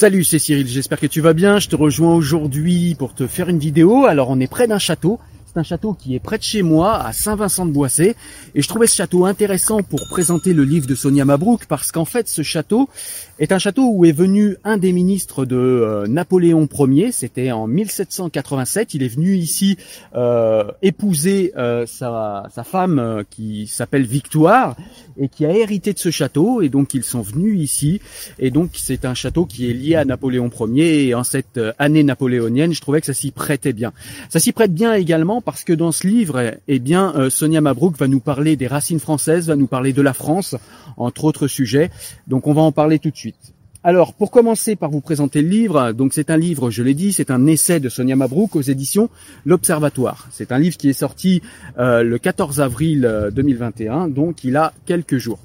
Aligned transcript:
Salut, 0.00 0.24
c'est 0.24 0.38
Cyril, 0.38 0.66
j'espère 0.66 0.98
que 0.98 1.06
tu 1.06 1.20
vas 1.20 1.34
bien. 1.34 1.58
Je 1.58 1.68
te 1.68 1.76
rejoins 1.76 2.14
aujourd'hui 2.14 2.94
pour 2.94 3.12
te 3.12 3.26
faire 3.26 3.50
une 3.50 3.58
vidéo. 3.58 4.06
Alors 4.06 4.30
on 4.30 4.40
est 4.40 4.46
près 4.46 4.66
d'un 4.66 4.78
château. 4.78 5.20
C'est 5.44 5.60
un 5.60 5.62
château 5.62 5.92
qui 5.92 6.14
est 6.14 6.20
près 6.20 6.38
de 6.38 6.42
chez 6.42 6.62
moi, 6.62 7.04
à 7.04 7.12
Saint-Vincent-de-Boissé. 7.12 8.16
Et 8.54 8.62
je 8.62 8.66
trouvais 8.66 8.86
ce 8.86 8.96
château 8.96 9.26
intéressant 9.26 9.82
pour 9.82 10.00
présenter 10.08 10.54
le 10.54 10.64
livre 10.64 10.86
de 10.86 10.94
Sonia 10.94 11.26
Mabrouk, 11.26 11.66
parce 11.66 11.92
qu'en 11.92 12.06
fait, 12.06 12.28
ce 12.28 12.42
château 12.42 12.88
est 13.40 13.52
un 13.52 13.58
château 13.58 13.90
où 13.90 14.04
est 14.04 14.12
venu 14.12 14.56
un 14.64 14.76
des 14.76 14.92
ministres 14.92 15.46
de 15.46 15.56
euh, 15.56 16.06
Napoléon 16.06 16.68
Ier. 16.70 17.10
C'était 17.10 17.50
en 17.50 17.66
1787. 17.66 18.92
Il 18.92 19.02
est 19.02 19.08
venu 19.08 19.34
ici 19.34 19.78
euh, 20.14 20.70
épouser 20.82 21.52
euh, 21.56 21.86
sa, 21.86 22.48
sa, 22.54 22.64
femme 22.64 22.98
euh, 22.98 23.22
qui 23.28 23.66
s'appelle 23.66 24.04
Victoire 24.04 24.76
et 25.18 25.28
qui 25.28 25.46
a 25.46 25.56
hérité 25.56 25.94
de 25.94 25.98
ce 25.98 26.10
château. 26.10 26.60
Et 26.60 26.68
donc, 26.68 26.92
ils 26.92 27.02
sont 27.02 27.22
venus 27.22 27.58
ici. 27.58 28.02
Et 28.38 28.50
donc, 28.50 28.72
c'est 28.74 29.06
un 29.06 29.14
château 29.14 29.46
qui 29.46 29.70
est 29.70 29.74
lié 29.74 29.94
à 29.94 30.04
Napoléon 30.04 30.50
Ier. 30.50 31.08
Et 31.08 31.14
en 31.14 31.24
cette 31.24 31.56
euh, 31.56 31.72
année 31.78 32.04
napoléonienne, 32.04 32.74
je 32.74 32.80
trouvais 32.82 33.00
que 33.00 33.06
ça 33.06 33.14
s'y 33.14 33.30
prêtait 33.30 33.72
bien. 33.72 33.94
Ça 34.28 34.38
s'y 34.38 34.52
prête 34.52 34.74
bien 34.74 34.92
également 34.92 35.40
parce 35.40 35.64
que 35.64 35.72
dans 35.72 35.92
ce 35.92 36.06
livre, 36.06 36.56
eh 36.68 36.78
bien, 36.78 37.30
Sonia 37.30 37.62
Mabrouk 37.62 37.96
va 37.96 38.06
nous 38.06 38.20
parler 38.20 38.56
des 38.56 38.66
racines 38.66 39.00
françaises, 39.00 39.46
va 39.46 39.56
nous 39.56 39.66
parler 39.66 39.94
de 39.94 40.02
la 40.02 40.12
France, 40.12 40.56
entre 40.98 41.24
autres 41.24 41.46
sujets. 41.46 41.90
Donc 42.26 42.46
on 42.46 42.52
va 42.52 42.62
en 42.62 42.72
parler 42.72 42.98
tout 42.98 43.10
de 43.10 43.16
suite. 43.16 43.29
Alors, 43.82 44.12
pour 44.12 44.30
commencer 44.30 44.76
par 44.76 44.90
vous 44.90 45.00
présenter 45.00 45.40
le 45.40 45.48
livre, 45.48 45.92
donc 45.92 46.12
c'est 46.12 46.28
un 46.28 46.36
livre, 46.36 46.70
je 46.70 46.82
l'ai 46.82 46.92
dit, 46.92 47.14
c'est 47.14 47.30
un 47.30 47.46
essai 47.46 47.80
de 47.80 47.88
Sonia 47.88 48.14
Mabrouk 48.14 48.54
aux 48.54 48.60
éditions 48.60 49.08
L'Observatoire. 49.46 50.28
C'est 50.32 50.52
un 50.52 50.58
livre 50.58 50.76
qui 50.76 50.90
est 50.90 50.94
sorti 50.94 51.40
euh, 51.78 52.02
le 52.02 52.18
14 52.18 52.60
avril 52.60 53.30
2021, 53.32 54.04
euh, 54.04 54.08
donc 54.08 54.44
il 54.44 54.58
a 54.58 54.74
quelques 54.84 55.16
jours. 55.16 55.38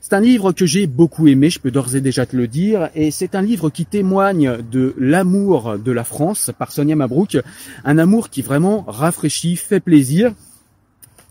C'est 0.00 0.14
un 0.14 0.20
livre 0.20 0.52
que 0.52 0.66
j'ai 0.66 0.86
beaucoup 0.86 1.26
aimé, 1.26 1.50
je 1.50 1.58
peux 1.58 1.72
d'ores 1.72 1.96
et 1.96 2.00
déjà 2.00 2.24
te 2.24 2.36
le 2.36 2.46
dire, 2.46 2.88
et 2.94 3.10
c'est 3.10 3.34
un 3.34 3.42
livre 3.42 3.70
qui 3.70 3.84
témoigne 3.84 4.58
de 4.70 4.94
l'amour 4.96 5.76
de 5.76 5.90
la 5.90 6.04
France 6.04 6.52
par 6.56 6.70
Sonia 6.70 6.94
Mabrouk, 6.94 7.36
un 7.84 7.98
amour 7.98 8.30
qui 8.30 8.42
vraiment 8.42 8.84
rafraîchit, 8.86 9.56
fait 9.56 9.80
plaisir. 9.80 10.32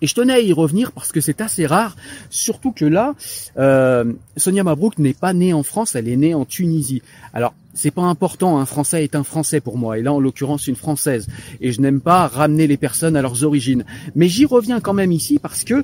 Et 0.06 0.08
je 0.08 0.14
tenais 0.14 0.34
à 0.34 0.40
y 0.40 0.54
revenir 0.54 0.92
parce 0.92 1.12
que 1.12 1.20
c'est 1.20 1.42
assez 1.42 1.66
rare, 1.66 1.96
surtout 2.30 2.72
que 2.72 2.86
là, 2.86 3.16
euh, 3.58 4.14
Sonia 4.38 4.64
Mabrouk 4.64 5.00
n'est 5.00 5.16
pas 5.16 5.34
née 5.34 5.52
en 5.52 5.64
France, 5.64 5.96
elle 5.96 6.08
est 6.08 6.16
née 6.16 6.36
en 6.36 6.46
Tunisie. 6.46 7.02
Alors, 7.34 7.56
c'est 7.74 7.90
pas 7.90 8.04
important, 8.04 8.60
un 8.60 8.68
Français 8.68 9.04
est 9.04 9.16
un 9.16 9.24
Français 9.24 9.62
pour 9.62 9.80
moi, 9.80 9.98
et 9.98 10.04
là 10.04 10.14
en 10.14 10.20
l'occurrence 10.20 10.68
une 10.68 10.76
Française. 10.76 11.26
Et 11.60 11.72
je 11.72 11.82
n'aime 11.82 12.02
pas 12.02 12.28
ramener 12.28 12.68
les 12.68 12.78
personnes 12.78 13.16
à 13.16 13.24
leurs 13.24 13.44
origines. 13.44 13.84
Mais 14.14 14.28
j'y 14.28 14.46
reviens 14.46 14.80
quand 14.80 14.94
même 14.94 15.12
ici 15.12 15.40
parce 15.40 15.64
que 15.64 15.84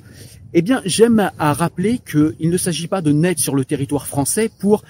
eh 0.54 0.62
bien, 0.62 0.84
j'aime 0.86 1.32
à 1.40 1.54
rappeler 1.54 1.98
qu'il 1.98 2.52
ne 2.52 2.58
s'agit 2.58 2.88
pas 2.88 3.02
de 3.02 3.12
naître 3.12 3.42
sur 3.42 3.56
le 3.56 3.66
territoire 3.66 4.06
français 4.06 4.52
pour 4.60 4.84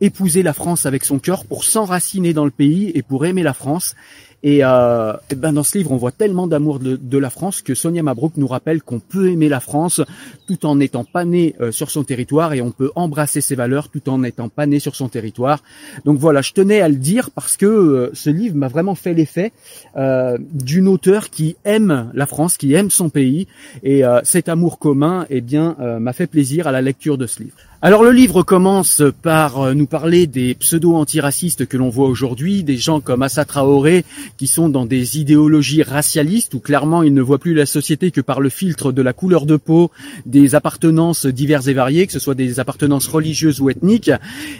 épouser 0.00 0.44
la 0.44 0.52
France 0.52 0.86
avec 0.86 1.04
son 1.04 1.18
cœur, 1.18 1.44
pour 1.44 1.64
s'enraciner 1.64 2.34
dans 2.34 2.44
le 2.44 2.52
pays 2.52 2.92
et 2.94 3.02
pour 3.02 3.26
aimer 3.26 3.42
la 3.42 3.52
France. 3.52 3.96
Et, 4.42 4.60
euh, 4.64 5.12
ben 5.36 5.52
dans 5.52 5.62
ce 5.62 5.76
livre, 5.76 5.92
on 5.92 5.96
voit 5.96 6.12
tellement 6.12 6.46
d'amour 6.46 6.78
de, 6.80 7.18
la 7.18 7.30
France 7.30 7.60
que 7.60 7.74
Sonia 7.74 8.02
Mabrouk 8.02 8.36
nous 8.36 8.46
rappelle 8.46 8.82
qu'on 8.82 9.00
peut 9.00 9.30
aimer 9.30 9.48
la 9.48 9.60
France 9.60 10.00
tout 10.46 10.64
en 10.64 10.76
n'étant 10.76 11.04
pas 11.04 11.26
né 11.26 11.54
euh, 11.60 11.70
sur 11.70 11.90
son 11.90 12.02
territoire 12.02 12.54
et 12.54 12.62
on 12.62 12.70
peut 12.70 12.90
embrasser 12.94 13.42
ses 13.42 13.54
valeurs 13.54 13.90
tout 13.90 14.08
en 14.08 14.18
n'étant 14.18 14.48
pas 14.48 14.66
né 14.66 14.78
sur 14.78 14.96
son 14.96 15.08
territoire. 15.08 15.62
Donc 16.06 16.18
voilà, 16.18 16.40
je 16.40 16.52
tenais 16.52 16.80
à 16.80 16.88
le 16.88 16.96
dire 16.96 17.30
parce 17.30 17.58
que 17.58 17.66
euh, 17.66 18.10
ce 18.14 18.30
livre 18.30 18.56
m'a 18.56 18.68
vraiment 18.68 18.94
fait 18.94 19.12
l'effet 19.12 19.52
euh, 19.96 20.38
d'une 20.52 20.88
auteure 20.88 21.28
qui 21.28 21.56
aime 21.64 22.10
la 22.14 22.26
France, 22.26 22.56
qui 22.56 22.72
aime 22.72 22.90
son 22.90 23.10
pays 23.10 23.46
et 23.82 24.02
cet 24.24 24.48
amour 24.48 24.78
commun, 24.78 25.26
eh 25.30 25.40
bien, 25.40 25.76
m'a 26.00 26.12
fait 26.12 26.26
plaisir 26.26 26.66
à 26.66 26.72
la 26.72 26.80
lecture 26.80 27.18
de 27.18 27.26
ce 27.26 27.42
livre. 27.42 27.56
Alors 27.82 28.04
le 28.04 28.10
livre 28.10 28.42
commence 28.42 29.02
par 29.22 29.62
euh, 29.62 29.72
nous 29.72 29.86
parler 29.86 30.26
des 30.26 30.54
pseudo-antiracistes 30.54 31.64
que 31.64 31.78
l'on 31.78 31.88
voit 31.88 32.08
aujourd'hui, 32.08 32.62
des 32.62 32.76
gens 32.76 33.00
comme 33.00 33.22
Assa 33.22 33.46
Traoré 33.46 34.04
qui 34.36 34.48
sont 34.48 34.68
dans 34.68 34.84
des 34.84 35.18
idéologies 35.18 35.82
racialistes 35.82 36.52
où 36.52 36.60
clairement 36.60 37.02
ils 37.02 37.14
ne 37.14 37.22
voient 37.22 37.38
plus 37.38 37.54
la 37.54 37.64
société 37.64 38.10
que 38.10 38.20
par 38.20 38.42
le 38.42 38.50
filtre 38.50 38.92
de 38.92 39.00
la 39.00 39.14
couleur 39.14 39.46
de 39.46 39.56
peau, 39.56 39.90
des 40.26 40.54
appartenances 40.54 41.24
diverses 41.24 41.68
et 41.68 41.72
variées, 41.72 42.06
que 42.06 42.12
ce 42.12 42.18
soit 42.18 42.34
des 42.34 42.60
appartenances 42.60 43.06
religieuses 43.06 43.62
ou 43.62 43.70
ethniques, 43.70 44.10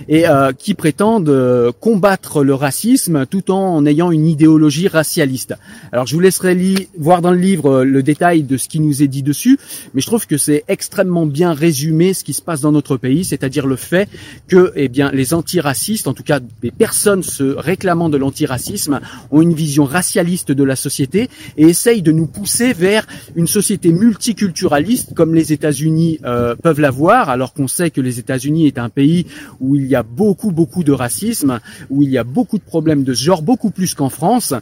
et 0.09 0.27
euh, 0.27 0.53
qui 0.53 0.73
prétendent 0.73 1.29
euh, 1.29 1.73
combattre 1.79 2.43
le 2.43 2.55
racisme 2.55 3.27
tout 3.27 3.51
en 3.51 3.85
ayant 3.85 4.13
une 4.13 4.27
idéologie 4.27 4.89
racialiste. 4.89 5.57
Alors 5.93 6.07
je 6.07 6.15
vous 6.15 6.21
laisserai 6.21 6.57
voir 6.99 7.21
dans 7.21 7.33
le 7.33 7.39
livre 7.39 7.85
le 7.85 8.03
détail 8.03 8.45
de 8.45 8.57
ce 8.57 8.67
qui 8.67 8.81
nous 8.81 9.03
est 9.03 9.09
dit 9.09 9.23
dessus, 9.23 9.59
mais 9.93 10.01
je 10.01 10.07
trouve 10.07 10.27
que 10.27 10.39
c'est 10.39 10.65
extrêmement 10.69 11.27
bien 11.27 11.53
résumé 11.53 12.15
ce 12.15 12.25
qui 12.25 12.33
se 12.33 12.41
passe 12.41 12.63
dans 12.63 12.73
notre 12.73 12.97
pays 12.97 13.10
c'est-à-dire 13.25 13.67
le 13.67 13.77
fait 13.77 14.09
que 14.49 14.73
eh 14.77 14.89
bien, 14.89 15.11
les 15.13 15.35
antiracistes, 15.35 16.09
en 16.09 16.15
tout 16.15 16.23
cas 16.23 16.41
des 16.63 16.71
personnes 16.71 17.23
se 17.23 17.45
réclamant 17.45 18.09
de 18.09 18.17
l'antiracisme, 18.17 19.01
ont 19.31 19.43
une 19.43 19.55
vision 19.55 19.85
racialiste 19.85 20.53
de 20.53 20.65
la 20.65 20.77
société 20.77 21.29
et 21.57 21.65
essayent 21.65 22.03
de 22.03 22.13
nous 22.13 22.27
pousser 22.27 22.73
vers 22.73 23.07
une 23.37 23.47
société 23.47 23.93
multiculturaliste 23.93 25.15
comme 25.15 25.35
les 25.35 25.53
États-Unis 25.53 26.19
euh, 26.25 26.55
peuvent 26.57 26.81
l'avoir, 26.81 27.29
alors 27.29 27.53
qu'on 27.53 27.69
sait 27.69 27.91
que 27.91 28.01
les 28.01 28.19
États-Unis 28.19 28.67
est 28.67 28.79
un 28.79 28.89
pays 28.89 29.27
où 29.61 29.77
il 29.77 29.87
y 29.87 29.95
a 29.95 30.03
beaucoup, 30.03 30.51
beaucoup 30.53 30.85
de 30.85 30.93
racisme, 30.93 31.61
où 31.91 32.03
il 32.03 32.11
y 32.11 32.19
a 32.19 32.25
beaucoup 32.25 32.59
de 32.59 32.65
problèmes 32.65 33.05
de 33.05 33.15
ce 33.15 33.25
genre, 33.25 33.43
beaucoup 33.43 33.71
plus 33.71 33.95
qu'en 33.95 34.11
France. 34.11 34.55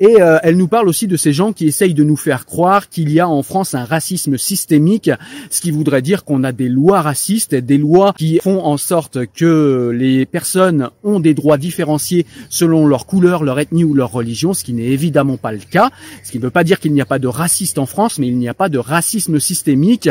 Et 0.00 0.20
euh, 0.20 0.38
elle 0.42 0.56
nous 0.56 0.68
parle 0.68 0.88
aussi 0.88 1.06
de 1.06 1.16
ces 1.16 1.32
gens 1.32 1.52
qui 1.52 1.66
essayent 1.66 1.94
de 1.94 2.04
nous 2.04 2.16
faire 2.16 2.46
croire 2.46 2.88
qu'il 2.88 3.10
y 3.10 3.18
a 3.18 3.28
en 3.28 3.42
France 3.42 3.74
un 3.74 3.84
racisme 3.84 4.38
systémique, 4.38 5.10
ce 5.50 5.60
qui 5.60 5.70
voudrait 5.70 6.02
dire 6.02 6.24
qu'on 6.24 6.44
a 6.44 6.52
des 6.52 6.68
lois 6.68 7.02
racistes, 7.02 7.54
des 7.54 7.78
lois 7.78 8.14
qui 8.16 8.38
font 8.38 8.64
en 8.64 8.76
sorte 8.76 9.26
que 9.26 9.90
les 9.92 10.24
personnes 10.24 10.90
ont 11.02 11.18
des 11.18 11.34
droits 11.34 11.58
différenciés 11.58 12.26
selon 12.48 12.86
leur 12.86 13.06
couleur, 13.06 13.42
leur 13.42 13.58
ethnie 13.58 13.84
ou 13.84 13.94
leur 13.94 14.12
religion, 14.12 14.54
ce 14.54 14.62
qui 14.62 14.72
n'est 14.72 14.84
évidemment 14.84 15.36
pas 15.36 15.52
le 15.52 15.58
cas. 15.58 15.90
Ce 16.22 16.30
qui 16.30 16.38
ne 16.38 16.44
veut 16.44 16.50
pas 16.50 16.64
dire 16.64 16.78
qu'il 16.78 16.92
n'y 16.92 17.00
a 17.00 17.06
pas 17.06 17.18
de 17.18 17.26
racistes 17.28 17.78
en 17.78 17.86
France, 17.86 18.18
mais 18.18 18.28
il 18.28 18.38
n'y 18.38 18.48
a 18.48 18.54
pas 18.54 18.68
de 18.68 18.78
racisme 18.78 19.40
systémique. 19.40 20.08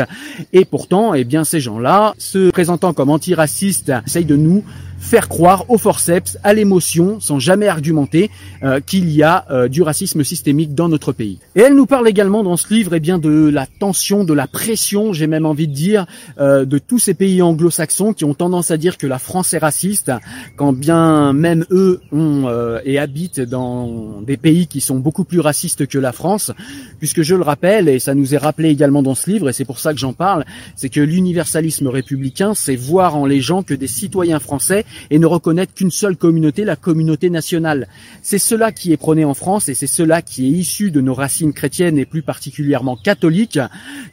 Et 0.52 0.64
pourtant, 0.64 1.14
eh 1.14 1.24
bien, 1.24 1.44
ces 1.44 1.60
gens-là, 1.60 2.14
se 2.18 2.50
présentant 2.50 2.92
comme 2.92 3.10
antiracistes, 3.10 3.92
essayent 4.06 4.24
de 4.24 4.36
nous 4.36 4.64
faire 4.98 5.28
croire 5.28 5.64
au 5.68 5.78
forceps, 5.78 6.38
à 6.42 6.52
l'émotion, 6.52 7.20
sans 7.20 7.38
jamais 7.38 7.68
argumenter, 7.68 8.30
euh, 8.62 8.80
qu'il 8.80 9.10
y 9.10 9.22
a 9.22 9.46
euh, 9.50 9.68
du 9.68 9.82
racisme 9.82 10.24
systémique 10.24 10.74
dans 10.74 10.88
notre 10.88 11.12
pays. 11.12 11.38
Et 11.54 11.60
elle 11.60 11.74
nous 11.74 11.86
parle 11.86 12.08
également 12.08 12.42
dans 12.42 12.56
ce 12.56 12.72
livre 12.72 12.94
eh 12.94 13.00
bien, 13.00 13.18
de 13.18 13.48
la 13.48 13.66
tension, 13.66 14.24
de 14.24 14.34
la 14.34 14.46
pression, 14.46 15.12
j'ai 15.12 15.26
même 15.26 15.46
envie 15.46 15.68
de 15.68 15.72
dire, 15.72 16.06
euh, 16.40 16.64
de 16.64 16.78
tous 16.78 16.98
ces 16.98 17.14
pays 17.14 17.40
anglo-saxons 17.42 18.12
qui 18.12 18.24
ont 18.24 18.34
tendance 18.34 18.70
à 18.70 18.76
dire 18.76 18.98
que 18.98 19.06
la 19.06 19.18
France 19.18 19.54
est 19.54 19.58
raciste, 19.58 20.12
quand 20.56 20.72
bien 20.72 21.32
même 21.32 21.64
eux 21.70 22.00
ont 22.12 22.48
et 22.84 22.98
habitent 22.98 23.40
dans 23.40 24.20
des 24.22 24.36
pays 24.36 24.66
qui 24.66 24.80
sont 24.80 24.98
beaucoup 24.98 25.24
plus 25.24 25.40
racistes 25.40 25.86
que 25.86 25.98
la 25.98 26.12
France, 26.12 26.52
puisque 26.98 27.22
je 27.22 27.34
le 27.34 27.42
rappelle, 27.42 27.88
et 27.88 27.98
ça 27.98 28.14
nous 28.14 28.34
est 28.34 28.38
rappelé 28.38 28.70
également 28.70 29.02
dans 29.02 29.14
ce 29.14 29.30
livre, 29.30 29.48
et 29.48 29.52
c'est 29.52 29.64
pour 29.64 29.78
ça 29.78 29.92
que 29.92 29.98
j'en 29.98 30.12
parle, 30.12 30.44
c'est 30.76 30.88
que 30.88 31.00
l'universalisme 31.00 31.88
républicain, 31.88 32.54
c'est 32.54 32.76
voir 32.76 33.16
en 33.16 33.26
les 33.26 33.40
gens 33.40 33.62
que 33.62 33.74
des 33.74 33.86
citoyens 33.86 34.38
français 34.38 34.84
et 35.10 35.18
ne 35.18 35.26
reconnaître 35.26 35.74
qu'une 35.74 35.90
seule 35.90 36.16
communauté, 36.16 36.64
la 36.64 36.76
communauté 36.76 37.30
nationale. 37.30 37.88
C'est 38.22 38.38
cela 38.38 38.72
qui 38.72 38.92
est 38.92 38.96
prôné 38.96 39.24
en 39.24 39.34
France 39.34 39.68
et 39.68 39.74
c'est 39.74 39.86
cela 39.86 40.22
qui 40.22 40.46
est 40.46 40.50
issu 40.50 40.90
de 40.90 41.00
nos 41.00 41.14
racines 41.14 41.52
chrétiennes 41.52 41.98
et 41.98 42.06
plus 42.06 42.22
particulièrement 42.22 42.96
catholiques, 42.96 43.58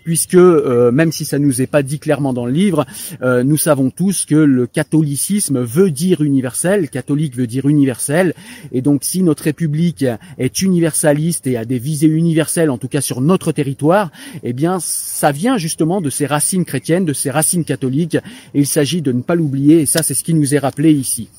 puisque 0.03 0.35
euh, 0.35 0.91
même 0.91 1.11
si 1.11 1.25
ça 1.25 1.39
nous 1.39 1.61
est 1.61 1.67
pas 1.67 1.83
dit 1.83 1.99
clairement 1.99 2.33
dans 2.33 2.45
le 2.45 2.51
livre, 2.51 2.85
euh, 3.21 3.43
nous 3.43 3.57
savons 3.57 3.89
tous 3.89 4.25
que 4.25 4.35
le 4.35 4.67
catholicisme 4.67 5.59
veut 5.61 5.91
dire 5.91 6.21
universel, 6.21 6.89
catholique 6.89 7.35
veut 7.35 7.47
dire 7.47 7.67
universel, 7.67 8.33
et 8.71 8.81
donc 8.81 9.03
si 9.03 9.23
notre 9.23 9.43
République 9.43 10.05
est 10.37 10.61
universaliste 10.61 11.47
et 11.47 11.57
a 11.57 11.65
des 11.65 11.79
visées 11.79 12.07
universelles, 12.07 12.69
en 12.69 12.77
tout 12.77 12.87
cas 12.87 13.01
sur 13.01 13.21
notre 13.21 13.51
territoire, 13.51 14.11
eh 14.43 14.53
bien 14.53 14.79
ça 14.79 15.31
vient 15.31 15.57
justement 15.57 16.01
de 16.01 16.09
ces 16.09 16.25
racines 16.25 16.65
chrétiennes, 16.65 17.05
de 17.05 17.13
ces 17.13 17.31
racines 17.31 17.65
catholiques, 17.65 18.15
et 18.15 18.59
il 18.59 18.67
s'agit 18.67 19.01
de 19.01 19.11
ne 19.11 19.21
pas 19.21 19.35
l'oublier, 19.35 19.81
et 19.81 19.85
ça 19.85 20.03
c'est 20.03 20.13
ce 20.13 20.23
qui 20.23 20.33
nous 20.33 20.55
est 20.55 20.59
rappelé 20.65 20.91
ici. 20.91 21.29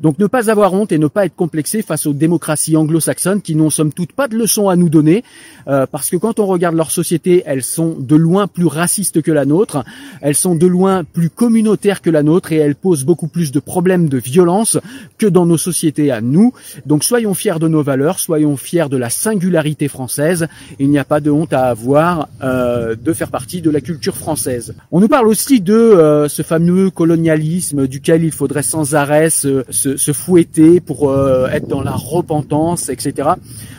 Donc 0.00 0.18
ne 0.18 0.26
pas 0.26 0.50
avoir 0.50 0.72
honte 0.74 0.92
et 0.92 0.98
ne 0.98 1.06
pas 1.06 1.26
être 1.26 1.36
complexé 1.36 1.82
face 1.82 2.06
aux 2.06 2.12
démocraties 2.12 2.76
anglo-saxonnes 2.76 3.42
qui 3.42 3.54
n'ont 3.54 3.70
somme 3.70 3.92
toute 3.92 4.12
pas 4.12 4.28
de 4.28 4.36
leçons 4.36 4.68
à 4.68 4.76
nous 4.76 4.88
donner, 4.88 5.24
euh, 5.68 5.86
parce 5.90 6.10
que 6.10 6.16
quand 6.16 6.40
on 6.40 6.46
regarde 6.46 6.76
leur 6.76 6.90
société, 6.90 7.42
elles 7.46 7.62
sont 7.62 7.96
de 7.98 8.16
loin 8.16 8.46
plus 8.46 8.66
racistes 8.66 9.22
que 9.22 9.32
la 9.32 9.44
nôtre, 9.44 9.84
elles 10.20 10.34
sont 10.34 10.54
de 10.54 10.66
loin 10.66 11.04
plus 11.04 11.30
communautaires 11.30 12.02
que 12.02 12.10
la 12.10 12.22
nôtre 12.22 12.52
et 12.52 12.56
elles 12.56 12.74
posent 12.74 13.04
beaucoup 13.04 13.28
plus 13.28 13.52
de 13.52 13.60
problèmes 13.60 14.08
de 14.08 14.18
violence 14.18 14.78
que 15.18 15.26
dans 15.26 15.46
nos 15.46 15.58
sociétés 15.58 16.10
à 16.10 16.20
nous. 16.20 16.52
Donc 16.86 17.04
soyons 17.04 17.34
fiers 17.34 17.58
de 17.58 17.68
nos 17.68 17.82
valeurs, 17.82 18.18
soyons 18.18 18.56
fiers 18.56 18.88
de 18.88 18.96
la 18.96 19.10
singularité 19.10 19.88
française. 19.88 20.46
Il 20.78 20.90
n'y 20.90 20.98
a 20.98 21.04
pas 21.04 21.20
de 21.20 21.30
honte 21.30 21.52
à 21.52 21.66
avoir 21.66 22.28
euh, 22.42 22.94
de 22.94 23.12
faire 23.12 23.30
partie 23.30 23.60
de 23.60 23.70
la 23.70 23.80
culture 23.80 24.16
française. 24.16 24.74
On 24.92 25.00
nous 25.00 25.08
parle 25.08 25.28
aussi 25.28 25.60
de 25.60 25.74
euh, 25.74 26.28
ce 26.28 26.42
fameux 26.42 26.90
colonialisme 26.90 27.86
duquel 27.86 28.24
il 28.24 28.32
faudrait 28.32 28.62
sans 28.62 28.94
arrêt 28.94 29.30
se 29.30 29.64
se, 29.96 30.12
fouetter, 30.12 30.80
pour 30.80 31.10
euh, 31.10 31.48
être 31.48 31.68
dans 31.68 31.82
la 31.82 31.92
repentance, 31.92 32.88
etc. 32.88 33.30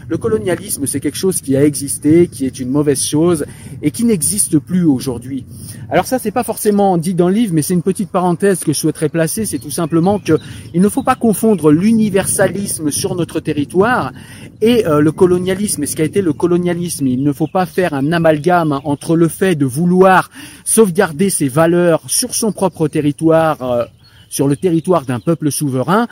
Le 0.08 0.18
colonialisme, 0.18 0.86
c'est 0.86 1.00
quelque 1.00 1.18
chose 1.18 1.42
qui 1.42 1.56
a 1.56 1.66
existé, 1.66 2.28
qui 2.28 2.46
est 2.46 2.60
une 2.60 2.70
mauvaise 2.70 3.04
chose 3.04 3.46
et 3.82 3.90
qui 3.90 4.04
n'existe 4.04 4.60
plus 4.60 4.84
aujourd'hui. 4.84 5.46
Alors 5.90 6.06
ça, 6.06 6.20
c'est 6.20 6.32
pas 6.32 6.44
forcément 6.44 6.98
dit 6.98 7.16
dans 7.16 7.28
le 7.28 7.34
livre, 7.34 7.54
mais 7.54 7.64
c'est 7.64 7.74
une 7.74 7.82
petite 7.82 8.10
parenthèse 8.12 8.64
que 8.64 8.72
je 8.72 8.78
souhaiterais 8.78 9.10
placer. 9.10 9.46
C'est 9.46 9.58
tout 9.58 9.72
simplement 9.72 10.20
que 10.20 10.38
il 10.76 10.82
ne 10.82 10.90
faut 10.90 11.02
pas 11.02 11.16
confondre 11.16 11.72
l'universalisme 11.72 12.92
sur 12.92 13.16
notre 13.16 13.40
territoire 13.40 14.12
et 14.62 14.86
euh, 14.86 15.00
le 15.00 15.12
colonialisme 15.12 15.84
et 15.84 15.86
ce 15.88 15.96
qu'a 15.96 16.04
été 16.04 16.22
le 16.22 16.34
colonialisme. 16.34 17.08
Il 17.08 17.24
ne 17.24 17.34
faut 17.34 17.48
pas 17.48 17.66
faire 17.66 17.96
un 17.96 18.12
amalgame 18.12 18.80
entre 18.84 19.16
le 19.16 19.28
fait 19.28 19.56
de 19.56 19.66
vouloir 19.66 20.30
sauvegarder 20.64 21.32
ses 21.32 21.48
valeurs 21.48 22.04
sur 22.08 22.36
son 22.36 22.52
propre 22.52 22.88
territoire. 22.88 23.88
Sur 24.36 24.50
le 24.50 24.58
territoire 24.58 25.06
d'un 25.06 25.22
peuple 25.22 25.50
souverain 25.50 26.10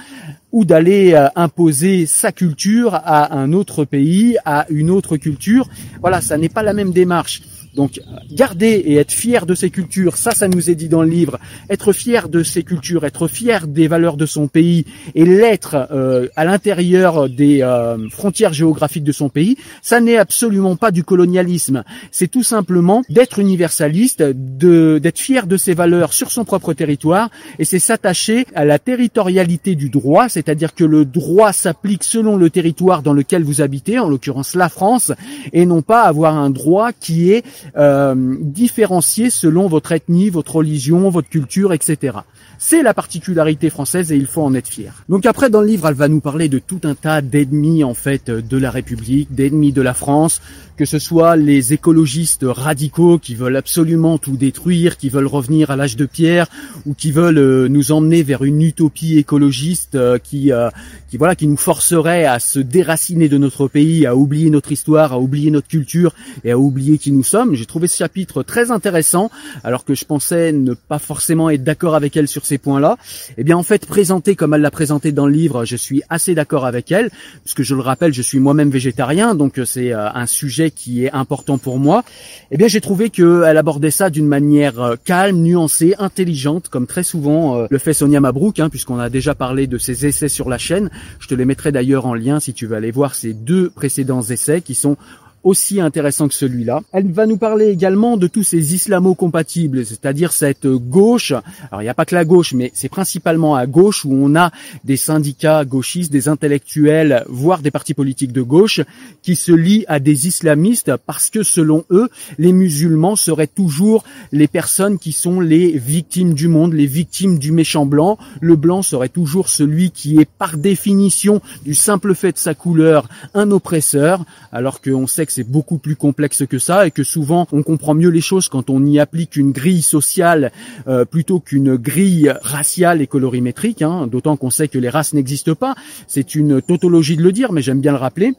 ou 0.53 0.63
d'aller 0.63 1.11
euh, 1.11 1.27
imposer 1.35 2.05
sa 2.05 2.31
culture 2.31 2.95
à 2.95 3.37
un 3.37 3.51
autre 3.51 3.83
pays, 3.83 4.37
à 4.45 4.65
une 4.69 4.91
autre 4.91 5.17
culture. 5.17 5.67
Voilà, 5.99 6.21
ça 6.21 6.37
n'est 6.37 6.47
pas 6.47 6.63
la 6.63 6.71
même 6.71 6.93
démarche. 6.93 7.41
Donc 7.75 7.99
garder 8.31 8.67
et 8.85 8.95
être 8.95 9.11
fier 9.11 9.45
de 9.45 9.55
ses 9.55 9.69
cultures, 9.69 10.17
ça, 10.17 10.31
ça 10.31 10.47
nous 10.47 10.69
est 10.69 10.75
dit 10.75 10.89
dans 10.89 11.01
le 11.01 11.09
livre. 11.09 11.39
Être 11.69 11.91
fier 11.91 12.29
de 12.29 12.43
ses 12.43 12.63
cultures, 12.63 13.05
être 13.05 13.27
fier 13.27 13.67
des 13.67 13.87
valeurs 13.87 14.17
de 14.17 14.25
son 14.25 14.47
pays 14.47 14.85
et 15.15 15.25
l'être 15.25 15.75
euh, 15.91 16.27
à 16.35 16.45
l'intérieur 16.45 17.29
des 17.29 17.61
euh, 17.61 18.09
frontières 18.09 18.53
géographiques 18.53 19.03
de 19.03 19.11
son 19.11 19.29
pays, 19.29 19.57
ça 19.81 20.01
n'est 20.01 20.17
absolument 20.17 20.75
pas 20.75 20.91
du 20.91 21.03
colonialisme. 21.03 21.83
C'est 22.11 22.27
tout 22.27 22.43
simplement 22.43 23.03
d'être 23.09 23.39
universaliste, 23.39 24.21
de 24.21 24.99
d'être 25.01 25.19
fier 25.19 25.47
de 25.47 25.57
ses 25.57 25.73
valeurs 25.73 26.13
sur 26.13 26.31
son 26.31 26.45
propre 26.45 26.73
territoire 26.73 27.29
et 27.59 27.65
c'est 27.65 27.79
s'attacher 27.79 28.45
à 28.55 28.65
la 28.65 28.79
territorialité 28.79 29.75
du 29.75 29.89
droit, 29.89 30.29
c'est-à-dire 30.29 30.75
que 30.75 30.83
le 30.83 31.05
droit 31.05 31.53
s'applique 31.53 32.03
selon 32.03 32.37
le 32.37 32.49
territoire 32.49 33.01
dans 33.01 33.13
lequel 33.13 33.43
vous 33.43 33.61
habitez, 33.61 33.99
en 33.99 34.07
l'occurrence 34.07 34.55
la 34.55 34.69
France, 34.69 35.11
et 35.51 35.65
non 35.65 35.81
pas 35.81 36.03
avoir 36.03 36.37
un 36.37 36.49
droit 36.49 36.91
qui 36.91 37.31
est 37.31 37.43
euh, 37.77 38.35
différencier 38.39 39.29
selon 39.29 39.67
votre 39.67 39.91
ethnie, 39.91 40.29
votre 40.29 40.57
religion, 40.57 41.09
votre 41.09 41.29
culture, 41.29 41.73
etc. 41.73 42.17
C'est 42.57 42.83
la 42.83 42.93
particularité 42.93 43.69
française 43.69 44.11
et 44.11 44.15
il 44.15 44.25
faut 44.25 44.41
en 44.41 44.53
être 44.53 44.67
fier. 44.67 45.03
Donc 45.09 45.25
après 45.25 45.49
dans 45.49 45.61
le 45.61 45.67
livre, 45.67 45.87
elle 45.87 45.95
va 45.95 46.07
nous 46.07 46.21
parler 46.21 46.49
de 46.49 46.59
tout 46.59 46.79
un 46.83 46.95
tas 46.95 47.21
d'ennemis 47.21 47.83
en 47.83 47.93
fait 47.93 48.29
de 48.29 48.57
la 48.57 48.71
République, 48.71 49.33
d'ennemis 49.35 49.73
de 49.73 49.81
la 49.81 49.93
France, 49.93 50.41
que 50.77 50.85
ce 50.85 50.99
soit 50.99 51.35
les 51.35 51.73
écologistes 51.73 52.45
radicaux 52.47 53.19
qui 53.19 53.35
veulent 53.35 53.57
absolument 53.57 54.17
tout 54.17 54.37
détruire, 54.37 54.97
qui 54.97 55.09
veulent 55.09 55.27
revenir 55.27 55.71
à 55.71 55.75
l'âge 55.75 55.95
de 55.95 56.05
pierre 56.05 56.47
ou 56.85 56.93
qui 56.93 57.11
veulent 57.11 57.37
euh, 57.37 57.67
nous 57.67 57.91
emmener 57.91 58.23
vers 58.23 58.43
une 58.43 58.61
utopie 58.61 59.17
écologiste 59.17 59.95
euh, 59.95 60.17
qui 60.17 60.51
euh, 60.51 60.69
qui 61.09 61.17
voilà 61.17 61.35
qui 61.35 61.47
nous 61.47 61.57
forcerait 61.57 62.25
à 62.25 62.39
se 62.39 62.59
déraciner 62.59 63.29
de 63.29 63.37
notre 63.37 63.67
pays, 63.67 64.05
à 64.05 64.15
oublier 64.15 64.49
notre 64.49 64.71
histoire, 64.71 65.13
à 65.13 65.19
oublier 65.19 65.51
notre 65.51 65.67
culture 65.67 66.13
et 66.43 66.51
à 66.51 66.57
oublier 66.57 66.97
qui 66.97 67.11
nous 67.11 67.23
sommes. 67.23 67.52
J'ai 67.55 67.65
trouvé 67.65 67.87
ce 67.87 67.97
chapitre 67.97 68.43
très 68.43 68.71
intéressant 68.71 69.29
alors 69.63 69.85
que 69.85 69.95
je 69.95 70.05
pensais 70.05 70.51
ne 70.51 70.73
pas 70.73 70.99
forcément 70.99 71.49
être 71.49 71.63
d'accord 71.63 71.95
avec 71.95 72.15
elle 72.17 72.27
sur 72.27 72.45
ces 72.45 72.57
points-là. 72.57 72.97
Eh 73.37 73.43
bien 73.43 73.57
en 73.57 73.63
fait 73.63 73.85
présenté 73.85 74.35
comme 74.35 74.53
elle 74.53 74.61
l'a 74.61 74.71
présenté 74.71 75.11
dans 75.11 75.25
le 75.25 75.33
livre, 75.33 75.65
je 75.65 75.75
suis 75.75 76.01
assez 76.09 76.35
d'accord 76.35 76.65
avec 76.65 76.91
elle 76.91 77.09
puisque 77.43 77.63
je 77.63 77.75
le 77.75 77.81
rappelle, 77.81 78.13
je 78.13 78.21
suis 78.21 78.39
moi-même 78.39 78.69
végétarien 78.69 79.35
donc 79.35 79.59
c'est 79.65 79.93
un 79.93 80.25
sujet 80.25 80.71
qui 80.71 81.05
est 81.05 81.11
important 81.11 81.57
pour 81.57 81.79
moi, 81.79 82.03
eh 82.51 82.57
bien 82.57 82.67
j'ai 82.67 82.81
trouvé 82.81 83.09
qu'elle 83.09 83.57
abordait 83.57 83.91
ça 83.91 84.09
d'une 84.09 84.27
manière 84.27 84.81
euh, 84.81 84.95
calme, 85.03 85.37
nuancée, 85.37 85.95
intelligente, 85.99 86.69
comme 86.69 86.87
très 86.87 87.03
souvent 87.03 87.57
euh, 87.57 87.67
le 87.69 87.77
fait 87.77 87.93
Sonia 87.93 88.19
Mabrouk, 88.19 88.59
hein, 88.59 88.69
puisqu'on 88.69 88.99
a 88.99 89.09
déjà 89.09 89.35
parlé 89.35 89.67
de 89.67 89.77
ses 89.77 90.05
essais 90.05 90.29
sur 90.29 90.49
la 90.49 90.57
chaîne. 90.57 90.89
Je 91.19 91.27
te 91.27 91.35
les 91.35 91.45
mettrai 91.45 91.71
d'ailleurs 91.71 92.05
en 92.05 92.13
lien 92.13 92.39
si 92.39 92.53
tu 92.53 92.65
veux 92.65 92.75
aller 92.75 92.91
voir 92.91 93.15
ces 93.15 93.33
deux 93.33 93.69
précédents 93.69 94.21
essais 94.21 94.61
qui 94.61 94.75
sont 94.75 94.97
aussi 95.43 95.81
intéressant 95.81 96.27
que 96.27 96.33
celui-là. 96.33 96.81
Elle 96.91 97.11
va 97.11 97.25
nous 97.25 97.37
parler 97.37 97.67
également 97.67 98.17
de 98.17 98.27
tous 98.27 98.43
ces 98.43 98.73
islamo-compatibles, 98.73 99.85
c'est-à-dire 99.85 100.31
cette 100.31 100.67
gauche. 100.67 101.31
Alors 101.71 101.81
il 101.81 101.85
n'y 101.85 101.89
a 101.89 101.93
pas 101.93 102.05
que 102.05 102.15
la 102.15 102.25
gauche, 102.25 102.53
mais 102.53 102.71
c'est 102.73 102.89
principalement 102.89 103.55
à 103.55 103.65
gauche 103.65 104.05
où 104.05 104.13
on 104.13 104.35
a 104.35 104.51
des 104.83 104.97
syndicats 104.97 105.65
gauchistes, 105.65 106.11
des 106.11 106.27
intellectuels, 106.27 107.23
voire 107.27 107.61
des 107.61 107.71
partis 107.71 107.93
politiques 107.93 108.31
de 108.31 108.41
gauche 108.41 108.81
qui 109.21 109.35
se 109.35 109.51
lient 109.51 109.85
à 109.87 109.99
des 109.99 110.27
islamistes 110.27 110.93
parce 111.05 111.29
que 111.29 111.43
selon 111.43 111.83
eux, 111.91 112.09
les 112.37 112.53
musulmans 112.53 113.15
seraient 113.15 113.47
toujours 113.47 114.03
les 114.31 114.47
personnes 114.47 114.97
qui 114.97 115.11
sont 115.11 115.39
les 115.39 115.77
victimes 115.77 116.33
du 116.33 116.47
monde, 116.47 116.73
les 116.73 116.85
victimes 116.85 117.37
du 117.37 117.51
méchant 117.51 117.85
blanc. 117.85 118.17
Le 118.39 118.55
blanc 118.55 118.81
serait 118.81 119.09
toujours 119.09 119.49
celui 119.49 119.91
qui 119.91 120.19
est 120.19 120.29
par 120.29 120.57
définition, 120.57 121.41
du 121.63 121.73
simple 121.73 122.15
fait 122.15 122.31
de 122.31 122.37
sa 122.37 122.53
couleur, 122.53 123.09
un 123.33 123.51
oppresseur, 123.51 124.23
alors 124.51 124.81
qu'on 124.81 125.07
sait 125.07 125.25
que 125.25 125.32
c'est 125.33 125.43
beaucoup 125.43 125.77
plus 125.77 125.95
complexe 125.95 126.45
que 126.45 126.59
ça 126.59 126.85
et 126.85 126.91
que 126.91 127.03
souvent 127.03 127.47
on 127.51 127.63
comprend 127.63 127.93
mieux 127.93 128.09
les 128.09 128.21
choses 128.21 128.49
quand 128.49 128.69
on 128.69 128.85
y 128.85 128.99
applique 128.99 129.35
une 129.35 129.51
grille 129.51 129.81
sociale 129.81 130.51
euh, 130.87 131.05
plutôt 131.05 131.39
qu'une 131.39 131.75
grille 131.75 132.33
raciale 132.41 133.01
et 133.01 133.07
colorimétrique, 133.07 133.81
hein, 133.81 134.07
d'autant 134.07 134.37
qu'on 134.37 134.51
sait 134.51 134.67
que 134.67 134.77
les 134.77 134.89
races 134.89 135.13
n'existent 135.13 135.55
pas. 135.55 135.75
C'est 136.07 136.35
une 136.35 136.61
tautologie 136.61 137.17
de 137.17 137.23
le 137.23 137.31
dire, 137.31 137.51
mais 137.51 137.61
j'aime 137.61 137.81
bien 137.81 137.91
le 137.91 137.97
rappeler. 137.97 138.33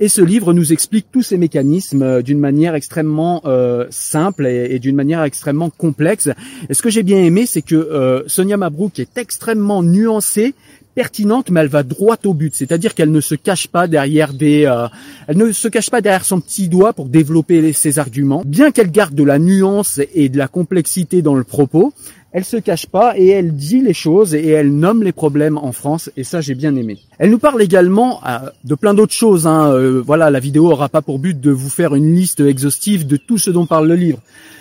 Et 0.00 0.08
ce 0.08 0.22
livre 0.22 0.54
nous 0.54 0.72
explique 0.72 1.06
tous 1.12 1.22
ces 1.22 1.36
mécanismes 1.36 2.02
euh, 2.02 2.22
d'une 2.22 2.38
manière 2.38 2.74
extrêmement 2.74 3.42
euh, 3.44 3.86
simple 3.90 4.46
et, 4.46 4.78
d'une 4.78 4.96
manière 4.96 5.22
extrêmement 5.22 5.70
complexe. 5.70 6.30
Et 6.68 6.74
ce 6.74 6.82
que 6.82 6.90
j'ai 6.90 7.02
bien 7.02 7.18
aimé, 7.18 7.44
c'est 7.46 7.62
que 7.62 8.24
Sonia 8.26 8.56
Mabrouk 8.56 8.98
est 8.98 9.18
extrêmement 9.18 9.82
nuancée 9.82 10.54
pertinente, 10.94 11.50
mais 11.50 11.60
elle 11.60 11.68
va 11.68 11.82
droit 11.82 12.16
au 12.24 12.34
but. 12.34 12.54
C'est-à-dire 12.54 12.94
qu'elle 12.94 13.12
ne 13.12 13.20
se 13.20 13.34
cache 13.34 13.68
pas 13.68 13.86
derrière 13.86 14.32
des, 14.32 14.64
euh, 14.64 14.88
elle 15.26 15.36
ne 15.36 15.52
se 15.52 15.68
cache 15.68 15.90
pas 15.90 16.00
derrière 16.00 16.24
son 16.24 16.40
petit 16.40 16.68
doigt 16.68 16.92
pour 16.92 17.06
développer 17.06 17.72
ses 17.72 17.98
arguments. 17.98 18.42
Bien 18.44 18.70
qu'elle 18.70 18.90
garde 18.90 19.14
de 19.14 19.24
la 19.24 19.38
nuance 19.38 20.00
et 20.14 20.28
de 20.28 20.38
la 20.38 20.48
complexité 20.48 21.22
dans 21.22 21.34
le 21.34 21.44
propos, 21.44 21.92
elle 22.30 22.44
se 22.44 22.58
cache 22.58 22.86
pas 22.86 23.16
et 23.16 23.28
elle 23.28 23.54
dit 23.54 23.80
les 23.80 23.94
choses 23.94 24.34
et 24.34 24.48
elle 24.48 24.74
nomme 24.74 25.02
les 25.02 25.12
problèmes 25.12 25.56
en 25.56 25.72
France 25.72 26.10
et 26.16 26.24
ça 26.24 26.42
j'ai 26.42 26.54
bien 26.54 26.76
aimé. 26.76 26.98
Elle 27.18 27.30
nous 27.30 27.38
parle 27.38 27.62
également 27.62 28.20
euh, 28.26 28.50
de 28.64 28.74
plein 28.74 28.92
d'autres 28.92 29.14
choses. 29.14 29.46
Hein. 29.46 29.72
Euh, 29.72 30.02
voilà, 30.04 30.30
la 30.30 30.40
vidéo 30.40 30.70
aura 30.70 30.90
pas 30.90 31.00
pour 31.00 31.18
but 31.18 31.40
de 31.40 31.50
vous 31.50 31.70
faire 31.70 31.94
une 31.94 32.14
liste 32.14 32.40
exhaustive 32.40 33.06
de 33.06 33.16
tout 33.16 33.38
ce 33.38 33.50
dont 33.50 33.64
parle 33.64 33.88
le 33.88 33.94
livre. 33.94 34.18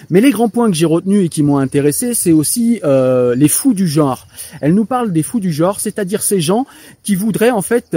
Mais 0.09 0.21
les 0.21 0.31
grands 0.31 0.49
points 0.49 0.69
que 0.69 0.75
j'ai 0.75 0.85
retenus 0.85 1.25
et 1.25 1.29
qui 1.29 1.43
m'ont 1.43 1.57
intéressé, 1.57 2.13
c'est 2.13 2.31
aussi 2.31 2.79
euh, 2.83 3.35
les 3.35 3.47
fous 3.47 3.73
du 3.73 3.87
genre. 3.87 4.27
Elle 4.61 4.73
nous 4.73 4.85
parle 4.85 5.11
des 5.11 5.23
fous 5.23 5.39
du 5.39 5.51
genre, 5.51 5.79
c'est-à-dire 5.79 6.21
ces 6.21 6.39
gens 6.39 6.65
qui 7.03 7.15
voudraient 7.15 7.51
en 7.51 7.61
fait. 7.61 7.95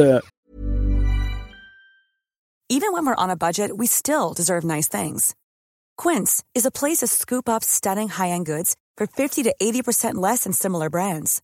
Even 2.72 2.92
when 2.92 3.04
we're 3.04 3.16
on 3.18 3.30
a 3.30 3.36
budget, 3.36 3.76
we 3.76 3.88
still 3.88 4.32
deserve 4.32 4.64
nice 4.64 4.88
things. 4.88 5.34
Quince 5.96 6.42
is 6.54 6.64
a 6.64 6.70
place 6.70 6.98
to 6.98 7.08
scoop 7.08 7.48
up 7.48 7.64
stunning 7.64 8.08
high-end 8.08 8.46
goods 8.46 8.76
for 8.96 9.08
50 9.08 9.42
to 9.42 9.54
80% 9.60 10.14
less 10.14 10.44
than 10.44 10.52
similar 10.52 10.88
brands. 10.88 11.42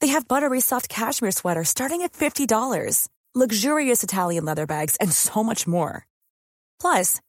They 0.00 0.08
have 0.08 0.26
buttery 0.26 0.60
soft 0.60 0.88
cashmere 0.88 1.32
sweaters 1.32 1.68
starting 1.68 2.00
at 2.02 2.12
$50, 2.14 3.08
luxurious 3.34 4.02
Italian 4.02 4.46
leather 4.46 4.66
bags, 4.66 4.96
and 5.02 5.12
so 5.12 5.44
much 5.44 5.66
more. 5.66 6.06
Plus, 6.80 7.20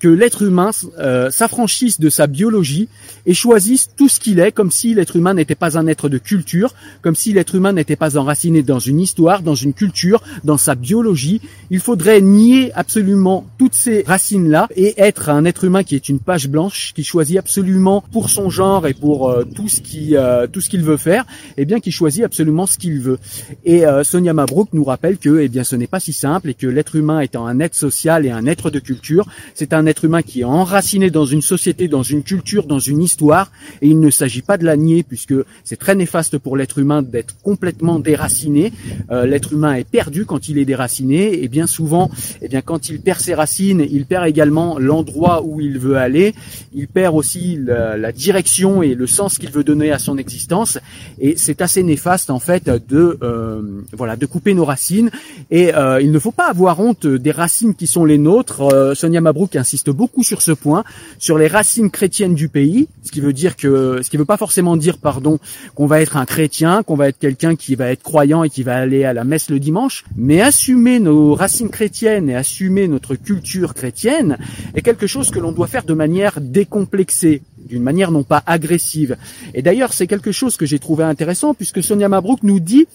Que 0.00 0.08
l'être 0.08 0.42
humain 0.42 0.70
euh, 0.98 1.30
s'affranchisse 1.30 2.00
de 2.00 2.08
sa 2.08 2.26
biologie 2.26 2.88
et 3.26 3.34
choisisse 3.34 3.90
tout 3.96 4.08
ce 4.08 4.18
qu'il 4.18 4.40
est, 4.40 4.50
comme 4.50 4.70
si 4.70 4.94
l'être 4.94 5.14
humain 5.14 5.34
n'était 5.34 5.54
pas 5.54 5.78
un 5.78 5.86
être 5.86 6.08
de 6.08 6.18
culture, 6.18 6.74
comme 7.02 7.14
si 7.14 7.32
l'être 7.34 7.54
humain 7.54 7.74
n'était 7.74 7.96
pas 7.96 8.16
enraciné 8.16 8.62
dans 8.62 8.78
une 8.78 8.98
histoire, 8.98 9.42
dans 9.42 9.54
une 9.54 9.74
culture, 9.74 10.22
dans 10.42 10.56
sa 10.56 10.74
biologie. 10.74 11.42
Il 11.70 11.80
faudrait 11.80 12.22
nier 12.22 12.72
absolument 12.74 13.46
toutes 13.58 13.74
ces 13.74 14.02
racines-là 14.06 14.68
et 14.74 14.94
être 15.00 15.28
un 15.28 15.44
être 15.44 15.64
humain 15.64 15.84
qui 15.84 15.94
est 15.94 16.08
une 16.08 16.18
page 16.18 16.48
blanche, 16.48 16.92
qui 16.94 17.04
choisit 17.04 17.38
absolument 17.38 18.02
pour 18.10 18.30
son 18.30 18.48
genre 18.48 18.86
et 18.86 18.94
pour 18.94 19.28
euh, 19.28 19.44
tout 19.44 19.68
ce 19.68 19.82
qui 19.82 20.16
euh, 20.16 20.46
tout 20.46 20.62
ce 20.62 20.70
qu'il 20.70 20.82
veut 20.82 20.96
faire, 20.96 21.24
et 21.58 21.62
eh 21.62 21.64
bien 21.66 21.78
qui 21.78 21.92
choisit 21.92 22.24
absolument 22.24 22.66
ce 22.66 22.78
qu'il 22.78 22.98
veut. 23.00 23.18
Et 23.64 23.84
Sonia 24.02 24.32
Mabrouk 24.32 24.70
nous 24.72 24.84
rappelle 24.84 25.18
que 25.18 25.40
eh 25.40 25.48
bien 25.48 25.64
ce 25.64 25.76
n'est 25.76 25.86
pas 25.86 26.00
si 26.00 26.12
simple 26.12 26.48
et 26.48 26.54
que 26.54 26.66
l'être 26.66 26.96
humain 26.96 27.20
étant 27.20 27.46
un 27.46 27.60
être 27.60 27.74
social 27.74 28.24
et 28.24 28.30
un 28.30 28.46
être 28.46 28.70
de 28.70 28.78
culture, 28.78 29.26
c'est 29.54 29.74
un 29.74 29.86
être 29.90 30.04
humain 30.04 30.22
qui 30.22 30.40
est 30.40 30.44
enraciné 30.44 31.10
dans 31.10 31.26
une 31.26 31.42
société, 31.42 31.88
dans 31.88 32.02
une 32.02 32.22
culture, 32.22 32.66
dans 32.66 32.78
une 32.78 33.02
histoire, 33.02 33.50
et 33.82 33.88
il 33.88 34.00
ne 34.00 34.10
s'agit 34.10 34.42
pas 34.42 34.56
de 34.56 34.64
la 34.64 34.76
nier 34.76 35.02
puisque 35.02 35.34
c'est 35.64 35.76
très 35.76 35.94
néfaste 35.94 36.38
pour 36.38 36.56
l'être 36.56 36.78
humain 36.78 37.02
d'être 37.02 37.36
complètement 37.42 37.98
déraciné. 37.98 38.72
Euh, 39.10 39.26
l'être 39.26 39.52
humain 39.52 39.74
est 39.74 39.88
perdu 39.88 40.24
quand 40.24 40.48
il 40.48 40.58
est 40.58 40.64
déraciné, 40.64 41.42
et 41.42 41.48
bien 41.48 41.66
souvent, 41.66 42.10
et 42.40 42.46
eh 42.46 42.48
bien 42.48 42.62
quand 42.62 42.88
il 42.88 43.00
perd 43.00 43.20
ses 43.20 43.34
racines, 43.34 43.86
il 43.90 44.06
perd 44.06 44.26
également 44.26 44.78
l'endroit 44.78 45.42
où 45.44 45.60
il 45.60 45.78
veut 45.78 45.96
aller, 45.96 46.34
il 46.72 46.88
perd 46.88 47.14
aussi 47.14 47.58
la, 47.58 48.12
direction 48.12 48.82
et 48.82 48.94
le 48.94 49.06
sens 49.06 49.38
qu'il 49.38 49.50
veut 49.50 49.64
donner 49.64 49.92
à 49.92 49.98
son 49.98 50.18
existence, 50.18 50.78
et 51.20 51.34
c'est 51.36 51.62
assez 51.62 51.82
néfaste 51.82 52.30
en 52.30 52.40
fait 52.40 52.68
de 52.68 53.18
euh, 53.22 53.62
voilà 53.92 54.16
de 54.16 54.26
couper 54.26 54.54
nos 54.54 54.64
racines. 54.64 55.10
Et 55.50 55.74
euh, 55.74 56.00
il 56.00 56.10
ne 56.12 56.18
faut 56.18 56.32
pas 56.32 56.48
avoir 56.48 56.80
honte 56.80 57.06
des 57.06 57.30
racines 57.30 57.74
qui 57.74 57.86
sont 57.86 58.04
les 58.04 58.18
nôtres. 58.18 58.94
Sonia 58.94 59.20
Mabrouk 59.20 59.56
insiste 59.56 59.79
beaucoup 59.88 60.22
sur 60.22 60.42
ce 60.42 60.52
point, 60.52 60.84
sur 61.18 61.38
les 61.38 61.46
racines 61.46 61.90
chrétiennes 61.90 62.34
du 62.34 62.48
pays, 62.48 62.88
ce 63.02 63.10
qui 63.10 63.22
veut 63.22 63.32
dire 63.32 63.56
que, 63.56 64.00
ce 64.02 64.10
qui 64.10 64.18
veut 64.18 64.26
pas 64.26 64.36
forcément 64.36 64.76
dire, 64.76 64.98
pardon, 64.98 65.38
qu'on 65.74 65.86
va 65.86 66.02
être 66.02 66.18
un 66.18 66.26
chrétien, 66.26 66.82
qu'on 66.82 66.96
va 66.96 67.08
être 67.08 67.18
quelqu'un 67.18 67.56
qui 67.56 67.74
va 67.74 67.90
être 67.90 68.02
croyant 68.02 68.44
et 68.44 68.50
qui 68.50 68.62
va 68.62 68.76
aller 68.76 69.04
à 69.04 69.14
la 69.14 69.24
messe 69.24 69.48
le 69.48 69.58
dimanche, 69.58 70.04
mais 70.16 70.42
assumer 70.42 71.00
nos 71.00 71.34
racines 71.34 71.70
chrétiennes 71.70 72.28
et 72.28 72.34
assumer 72.34 72.88
notre 72.88 73.14
culture 73.14 73.72
chrétienne 73.72 74.36
est 74.74 74.82
quelque 74.82 75.06
chose 75.06 75.30
que 75.30 75.38
l'on 75.38 75.52
doit 75.52 75.68
faire 75.68 75.84
de 75.84 75.94
manière 75.94 76.40
décomplexée 76.40 77.42
d'une 77.70 77.82
manière 77.82 78.10
non 78.10 78.24
pas 78.24 78.42
agressive. 78.46 79.16
Et 79.54 79.62
d'ailleurs, 79.62 79.92
c'est 79.92 80.06
quelque 80.06 80.32
chose 80.32 80.56
que 80.56 80.66
j'ai 80.66 80.78
trouvé 80.78 81.04
intéressant 81.04 81.54
puisque 81.54 81.82
Sonia 81.82 82.08
Mabrouk 82.08 82.42
nous 82.42 82.60
dit 82.60 82.86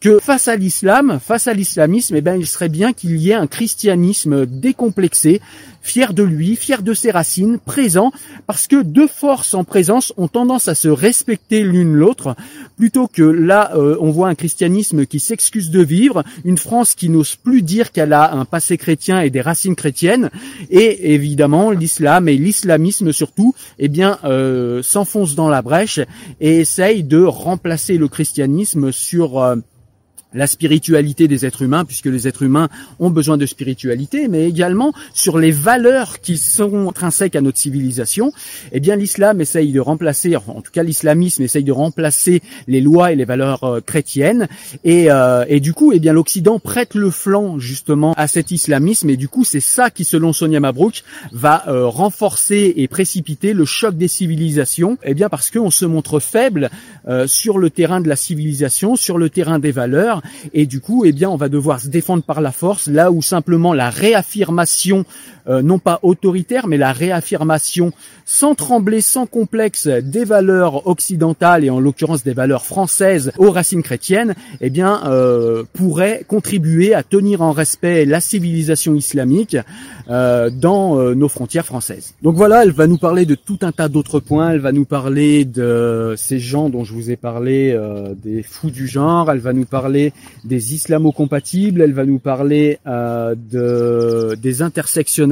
que 0.00 0.18
face 0.20 0.48
à 0.48 0.56
l'islam, 0.56 1.18
face 1.22 1.48
à 1.48 1.54
l'islamisme, 1.54 2.14
eh 2.16 2.20
ben, 2.20 2.36
il 2.36 2.46
serait 2.46 2.68
bien 2.68 2.92
qu'il 2.92 3.16
y 3.16 3.30
ait 3.30 3.34
un 3.34 3.46
christianisme 3.46 4.46
décomplexé, 4.46 5.40
fier 5.82 6.12
de 6.12 6.22
lui, 6.22 6.54
fier 6.54 6.82
de 6.82 6.94
ses 6.94 7.10
racines, 7.10 7.58
présent, 7.58 8.12
parce 8.46 8.66
que 8.66 8.82
deux 8.82 9.08
forces 9.08 9.54
en 9.54 9.64
présence 9.64 10.12
ont 10.16 10.28
tendance 10.28 10.68
à 10.68 10.74
se 10.74 10.88
respecter 10.88 11.62
l'une 11.62 11.94
l'autre, 11.94 12.36
plutôt 12.76 13.08
que 13.08 13.22
là, 13.22 13.72
euh, 13.74 13.96
on 14.00 14.10
voit 14.10 14.28
un 14.28 14.34
christianisme 14.34 15.06
qui 15.06 15.18
s'excuse 15.18 15.70
de 15.70 15.82
vivre, 15.82 16.22
une 16.44 16.58
France 16.58 16.94
qui 16.94 17.08
n'ose 17.08 17.34
plus 17.34 17.62
dire 17.62 17.90
qu'elle 17.90 18.12
a 18.12 18.34
un 18.34 18.44
passé 18.44 18.76
chrétien 18.76 19.20
et 19.20 19.30
des 19.30 19.40
racines 19.40 19.76
chrétiennes, 19.76 20.30
et 20.70 21.14
évidemment 21.14 21.70
l'islam 21.70 22.28
et 22.28 22.36
l'islamisme 22.36 23.12
surtout, 23.12 23.54
eh 23.78 23.88
bien, 23.88 24.18
euh, 24.24 24.82
s'enfoncent 24.82 25.34
dans 25.34 25.48
la 25.48 25.62
brèche 25.62 26.00
et 26.40 26.58
essayent 26.58 27.02
de 27.02 27.22
remplacer 27.22 27.96
le 27.96 28.08
christianisme 28.08 28.92
sur 28.92 29.40
euh, 29.40 29.56
la 30.34 30.46
spiritualité 30.46 31.26
des 31.28 31.46
êtres 31.46 31.62
humains, 31.62 31.84
puisque 31.84 32.06
les 32.06 32.28
êtres 32.28 32.42
humains 32.42 32.68
ont 32.98 33.10
besoin 33.10 33.36
de 33.36 33.46
spiritualité, 33.46 34.28
mais 34.28 34.48
également 34.48 34.92
sur 35.14 35.38
les 35.38 35.50
valeurs 35.50 36.20
qui 36.20 36.36
sont 36.36 36.88
intrinsèques 36.88 37.36
à 37.36 37.40
notre 37.40 37.58
civilisation, 37.58 38.32
eh 38.72 38.80
bien 38.80 38.96
l'islam 38.96 39.40
essaye 39.40 39.72
de 39.72 39.80
remplacer, 39.80 40.36
en 40.36 40.60
tout 40.60 40.72
cas 40.72 40.82
l'islamisme 40.82 41.42
essaye 41.42 41.64
de 41.64 41.72
remplacer 41.72 42.42
les 42.66 42.80
lois 42.80 43.12
et 43.12 43.16
les 43.16 43.24
valeurs 43.24 43.64
euh, 43.64 43.80
chrétiennes, 43.80 44.48
et, 44.84 45.10
euh, 45.10 45.44
et, 45.48 45.60
du 45.60 45.72
coup, 45.72 45.92
eh 45.92 45.98
bien 45.98 46.12
l'Occident 46.12 46.58
prête 46.58 46.94
le 46.94 47.10
flanc 47.10 47.58
justement 47.58 48.12
à 48.14 48.28
cet 48.28 48.50
islamisme, 48.50 49.08
et 49.10 49.16
du 49.16 49.28
coup 49.28 49.44
c'est 49.44 49.60
ça 49.60 49.90
qui, 49.90 50.04
selon 50.04 50.32
Sonia 50.32 50.60
Mabrouk, 50.60 51.04
va 51.32 51.64
euh, 51.68 51.86
renforcer 51.86 52.74
et 52.76 52.88
précipiter 52.88 53.54
le 53.54 53.64
choc 53.64 53.96
des 53.96 54.08
civilisations, 54.08 54.98
eh 55.04 55.14
bien 55.14 55.28
parce 55.28 55.50
qu'on 55.50 55.70
se 55.70 55.86
montre 55.86 56.20
faible 56.20 56.70
sur 57.26 57.56
le 57.56 57.70
terrain 57.70 58.02
de 58.02 58.08
la 58.08 58.16
civilisation, 58.16 58.94
sur 58.94 59.16
le 59.16 59.30
terrain 59.30 59.58
des 59.58 59.72
valeurs, 59.72 60.17
Et 60.52 60.66
du 60.66 60.80
coup, 60.80 61.04
eh 61.04 61.12
bien, 61.12 61.30
on 61.30 61.36
va 61.36 61.48
devoir 61.48 61.80
se 61.80 61.88
défendre 61.88 62.22
par 62.22 62.40
la 62.40 62.52
force, 62.52 62.86
là 62.86 63.10
où 63.10 63.22
simplement 63.22 63.72
la 63.72 63.90
réaffirmation, 63.90 65.04
euh, 65.48 65.62
non 65.62 65.78
pas 65.78 65.98
autoritaire, 66.02 66.66
mais 66.66 66.76
la 66.76 66.92
réaffirmation 66.92 67.92
sans 68.24 68.54
trembler, 68.54 69.00
sans 69.00 69.26
complexe 69.26 69.86
des 69.86 70.24
valeurs 70.24 70.86
occidentales 70.86 71.64
et 71.64 71.70
en 71.70 71.80
l'occurrence 71.80 72.22
des 72.22 72.34
valeurs 72.34 72.64
françaises 72.64 73.32
aux 73.38 73.50
racines 73.50 73.82
chrétiennes, 73.82 74.34
eh 74.60 74.70
bien, 74.70 75.00
euh, 75.06 75.64
pourrait 75.72 76.24
contribuer 76.28 76.94
à 76.94 77.02
tenir 77.02 77.42
en 77.42 77.52
respect 77.52 78.04
la 78.04 78.20
civilisation 78.20 78.94
islamique 78.94 79.56
euh, 80.10 80.48
dans 80.48 80.98
euh, 80.98 81.14
nos 81.14 81.28
frontières 81.28 81.66
françaises. 81.66 82.14
Donc 82.22 82.34
voilà, 82.34 82.62
elle 82.62 82.72
va 82.72 82.86
nous 82.86 82.96
parler 82.96 83.26
de 83.26 83.34
tout 83.34 83.58
un 83.60 83.72
tas 83.72 83.88
d'autres 83.88 84.20
points. 84.20 84.52
Elle 84.52 84.60
va 84.60 84.72
nous 84.72 84.86
parler 84.86 85.44
de 85.44 86.14
ces 86.16 86.38
gens 86.38 86.70
dont 86.70 86.82
je 86.82 86.94
vous 86.94 87.10
ai 87.10 87.16
parlé, 87.16 87.72
euh, 87.72 88.14
des 88.14 88.42
fous 88.42 88.70
du 88.70 88.86
genre. 88.86 89.30
Elle 89.30 89.40
va 89.40 89.52
nous 89.52 89.66
parler 89.66 90.14
des 90.44 90.74
islamo-compatibles. 90.74 91.82
Elle 91.82 91.92
va 91.92 92.06
nous 92.06 92.18
parler 92.18 92.78
de 92.86 94.34
des 94.40 94.62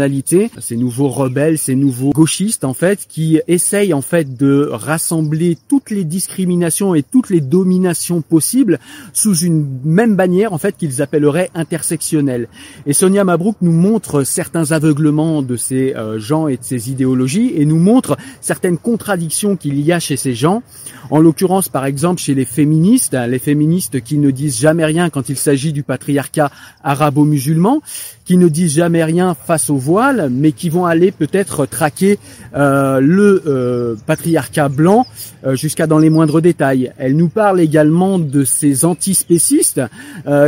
intersectionnalités, 0.06 0.50
ces 0.60 0.76
nouveaux 0.76 1.08
rebelles, 1.08 1.58
ces 1.58 1.74
nouveaux 1.74 2.10
gauchistes 2.10 2.64
en 2.64 2.74
fait, 2.74 3.06
qui 3.08 3.40
essayent 3.48 3.92
en 3.92 4.02
fait 4.02 4.36
de 4.36 4.68
rassembler 4.70 5.58
toutes 5.68 5.90
les 5.90 6.04
discriminations 6.04 6.94
et 6.94 7.02
toutes 7.02 7.30
les 7.30 7.40
dominations 7.40 8.22
possibles 8.22 8.78
sous 9.12 9.36
une 9.36 9.66
même 9.84 10.16
bannière 10.16 10.52
en 10.52 10.58
fait 10.58 10.76
qu'ils 10.76 11.02
appelleraient 11.02 11.50
intersectionnelle. 11.54 12.48
Et 12.86 12.92
Sonia 12.92 13.24
Mabrouk 13.24 13.56
nous 13.60 13.72
montre 13.72 14.22
certains 14.24 14.72
aveuglements 14.72 15.42
de 15.42 15.56
ces 15.56 15.94
euh, 15.94 16.18
gens 16.18 16.48
et 16.48 16.56
de 16.56 16.64
ces 16.64 16.90
idéologies 16.90 17.52
et 17.56 17.64
nous 17.64 17.78
montre 17.78 18.16
certaines 18.40 18.78
contradictions 18.78 19.56
qu'il 19.56 19.80
y 19.80 19.92
a 19.92 20.00
chez 20.00 20.16
ces 20.16 20.34
gens. 20.34 20.62
En 21.10 21.20
l'occurrence, 21.20 21.68
par 21.68 21.84
exemple, 21.84 22.20
chez 22.20 22.34
les 22.34 22.44
féministes, 22.44 23.14
hein, 23.14 23.26
les 23.26 23.38
féministes 23.38 24.00
qui 24.00 24.18
ne 24.18 24.30
disent 24.30 24.58
jamais 24.58 24.84
rien 24.84 25.08
quand 25.08 25.28
il 25.28 25.36
s'agit 25.36 25.72
du 25.72 25.82
patriarcat 25.82 26.50
arabo-musulman, 26.82 27.80
qui 28.26 28.36
ne 28.36 28.48
disent 28.48 28.74
jamais 28.74 29.04
rien 29.04 29.34
face 29.34 29.70
au 29.70 29.76
voile, 29.76 30.28
mais 30.30 30.52
qui 30.52 30.68
vont 30.68 30.84
aller 30.84 31.12
peut-être 31.12 31.64
traquer 31.64 32.18
euh, 32.56 33.00
le 33.00 33.42
euh, 33.46 33.94
patriarcat 34.04 34.68
blanc 34.68 35.06
euh, 35.46 35.54
jusqu'à 35.54 35.86
dans 35.86 35.98
les 35.98 36.10
moindres 36.10 36.42
détails. 36.42 36.92
Elle 36.98 37.16
nous 37.16 37.28
parle 37.28 37.60
également 37.60 38.18
de 38.18 38.44
ces 38.44 38.84
antispécistes 38.84 39.80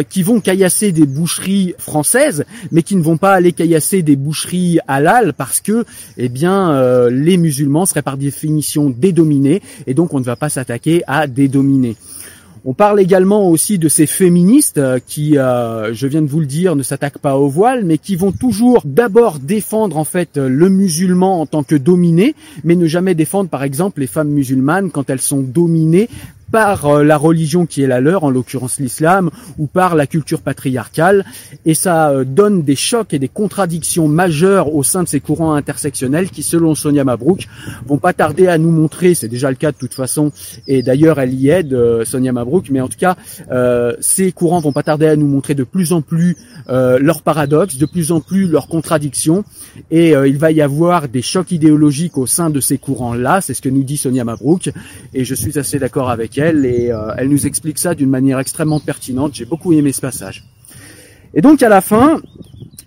qui 0.08 0.22
vont 0.22 0.40
caillasser 0.40 0.90
des 0.90 1.06
boucheries 1.06 1.74
françaises, 1.78 2.44
mais 2.72 2.82
qui 2.82 2.96
ne 2.96 3.02
vont 3.02 3.16
pas 3.16 3.32
aller 3.32 3.52
caillasser 3.52 4.02
des 4.02 4.16
boucheries 4.16 4.80
halal 4.88 5.32
parce 5.32 5.60
que, 5.60 5.84
eh 6.16 6.28
bien, 6.28 7.08
les 7.10 7.36
musulmans 7.36 7.86
seraient 7.86 8.02
par 8.02 8.16
définition 8.16 8.90
dédominés, 8.90 9.62
et 9.86 9.94
donc 9.94 10.14
on 10.14 10.18
ne 10.18 10.24
va 10.24 10.34
pas 10.34 10.48
s'attaquer 10.48 11.04
à 11.06 11.28
dédominer. 11.28 11.96
On 12.70 12.74
parle 12.74 13.00
également 13.00 13.48
aussi 13.48 13.78
de 13.78 13.88
ces 13.88 14.04
féministes 14.04 14.76
euh, 14.76 14.98
qui, 15.06 15.38
euh, 15.38 15.94
je 15.94 16.06
viens 16.06 16.20
de 16.20 16.26
vous 16.26 16.40
le 16.40 16.44
dire, 16.44 16.76
ne 16.76 16.82
s'attaquent 16.82 17.16
pas 17.16 17.38
au 17.38 17.48
voile, 17.48 17.82
mais 17.86 17.96
qui 17.96 18.14
vont 18.14 18.30
toujours 18.30 18.82
d'abord 18.84 19.38
défendre 19.38 19.96
en 19.96 20.04
fait 20.04 20.36
le 20.36 20.68
musulman 20.68 21.40
en 21.40 21.46
tant 21.46 21.62
que 21.62 21.76
dominé, 21.76 22.34
mais 22.64 22.76
ne 22.76 22.86
jamais 22.86 23.14
défendre 23.14 23.48
par 23.48 23.62
exemple 23.62 24.00
les 24.00 24.06
femmes 24.06 24.28
musulmanes 24.28 24.90
quand 24.90 25.08
elles 25.08 25.22
sont 25.22 25.40
dominées 25.40 26.10
par 26.50 26.86
euh, 26.86 27.04
la 27.04 27.16
religion 27.16 27.66
qui 27.66 27.82
est 27.82 27.86
la 27.86 28.00
leur, 28.00 28.24
en 28.24 28.30
l'occurrence 28.30 28.80
l'islam, 28.80 29.30
ou 29.58 29.66
par 29.66 29.94
la 29.94 30.06
culture 30.06 30.40
patriarcale, 30.40 31.24
et 31.66 31.74
ça 31.74 32.10
euh, 32.10 32.24
donne 32.24 32.62
des 32.62 32.76
chocs 32.76 33.12
et 33.12 33.18
des 33.18 33.28
contradictions 33.28 34.08
majeures 34.08 34.74
au 34.74 34.82
sein 34.82 35.02
de 35.02 35.08
ces 35.08 35.20
courants 35.20 35.54
intersectionnels 35.54 36.30
qui, 36.30 36.42
selon 36.42 36.74
Sonia 36.74 37.04
Mabrouk, 37.04 37.46
vont 37.86 37.98
pas 37.98 38.12
tarder 38.12 38.46
à 38.46 38.58
nous 38.58 38.70
montrer, 38.70 39.14
c'est 39.14 39.28
déjà 39.28 39.50
le 39.50 39.56
cas 39.56 39.72
de 39.72 39.76
toute 39.76 39.94
façon, 39.94 40.32
et 40.66 40.82
d'ailleurs 40.82 41.20
elle 41.20 41.34
y 41.34 41.50
aide, 41.50 41.72
euh, 41.72 42.04
Sonia 42.04 42.32
Mabrouk, 42.32 42.70
mais 42.70 42.80
en 42.80 42.88
tout 42.88 42.98
cas, 42.98 43.16
ces 44.00 44.32
courants 44.32 44.60
vont 44.60 44.72
pas 44.72 44.82
tarder 44.82 45.06
à 45.06 45.16
nous 45.16 45.26
montrer 45.26 45.54
de 45.54 45.64
plus 45.64 45.92
en 45.92 46.02
plus 46.02 46.36
leurs 46.68 47.22
paradoxes, 47.22 47.76
de 47.76 47.86
plus 47.86 48.12
en 48.12 48.20
plus 48.20 48.46
leurs 48.46 48.68
contradictions, 48.68 49.44
et 49.90 50.12
il 50.12 50.38
va 50.38 50.50
y 50.50 50.60
avoir 50.60 51.08
des 51.08 51.22
chocs 51.22 51.50
idéologiques 51.50 52.18
au 52.18 52.26
sein 52.26 52.50
de 52.50 52.60
ces 52.60 52.78
courants-là, 52.78 53.40
c'est 53.40 53.54
ce 53.54 53.62
que 53.62 53.68
nous 53.68 53.82
dit 53.82 53.96
Sonia 53.96 54.24
Mabrouk, 54.24 54.70
et 55.14 55.24
je 55.24 55.34
suis 55.34 55.58
assez 55.58 55.78
d'accord 55.78 56.10
avec 56.10 56.37
elle 56.38 56.64
et 56.64 56.90
euh, 56.90 57.12
elle 57.16 57.28
nous 57.28 57.46
explique 57.46 57.78
ça 57.78 57.94
d'une 57.94 58.10
manière 58.10 58.38
extrêmement 58.38 58.80
pertinente. 58.80 59.34
J'ai 59.34 59.44
beaucoup 59.44 59.72
aimé 59.72 59.92
ce 59.92 60.00
passage. 60.00 60.44
Et 61.34 61.40
donc 61.40 61.62
à 61.62 61.68
la 61.68 61.80
fin, 61.80 62.20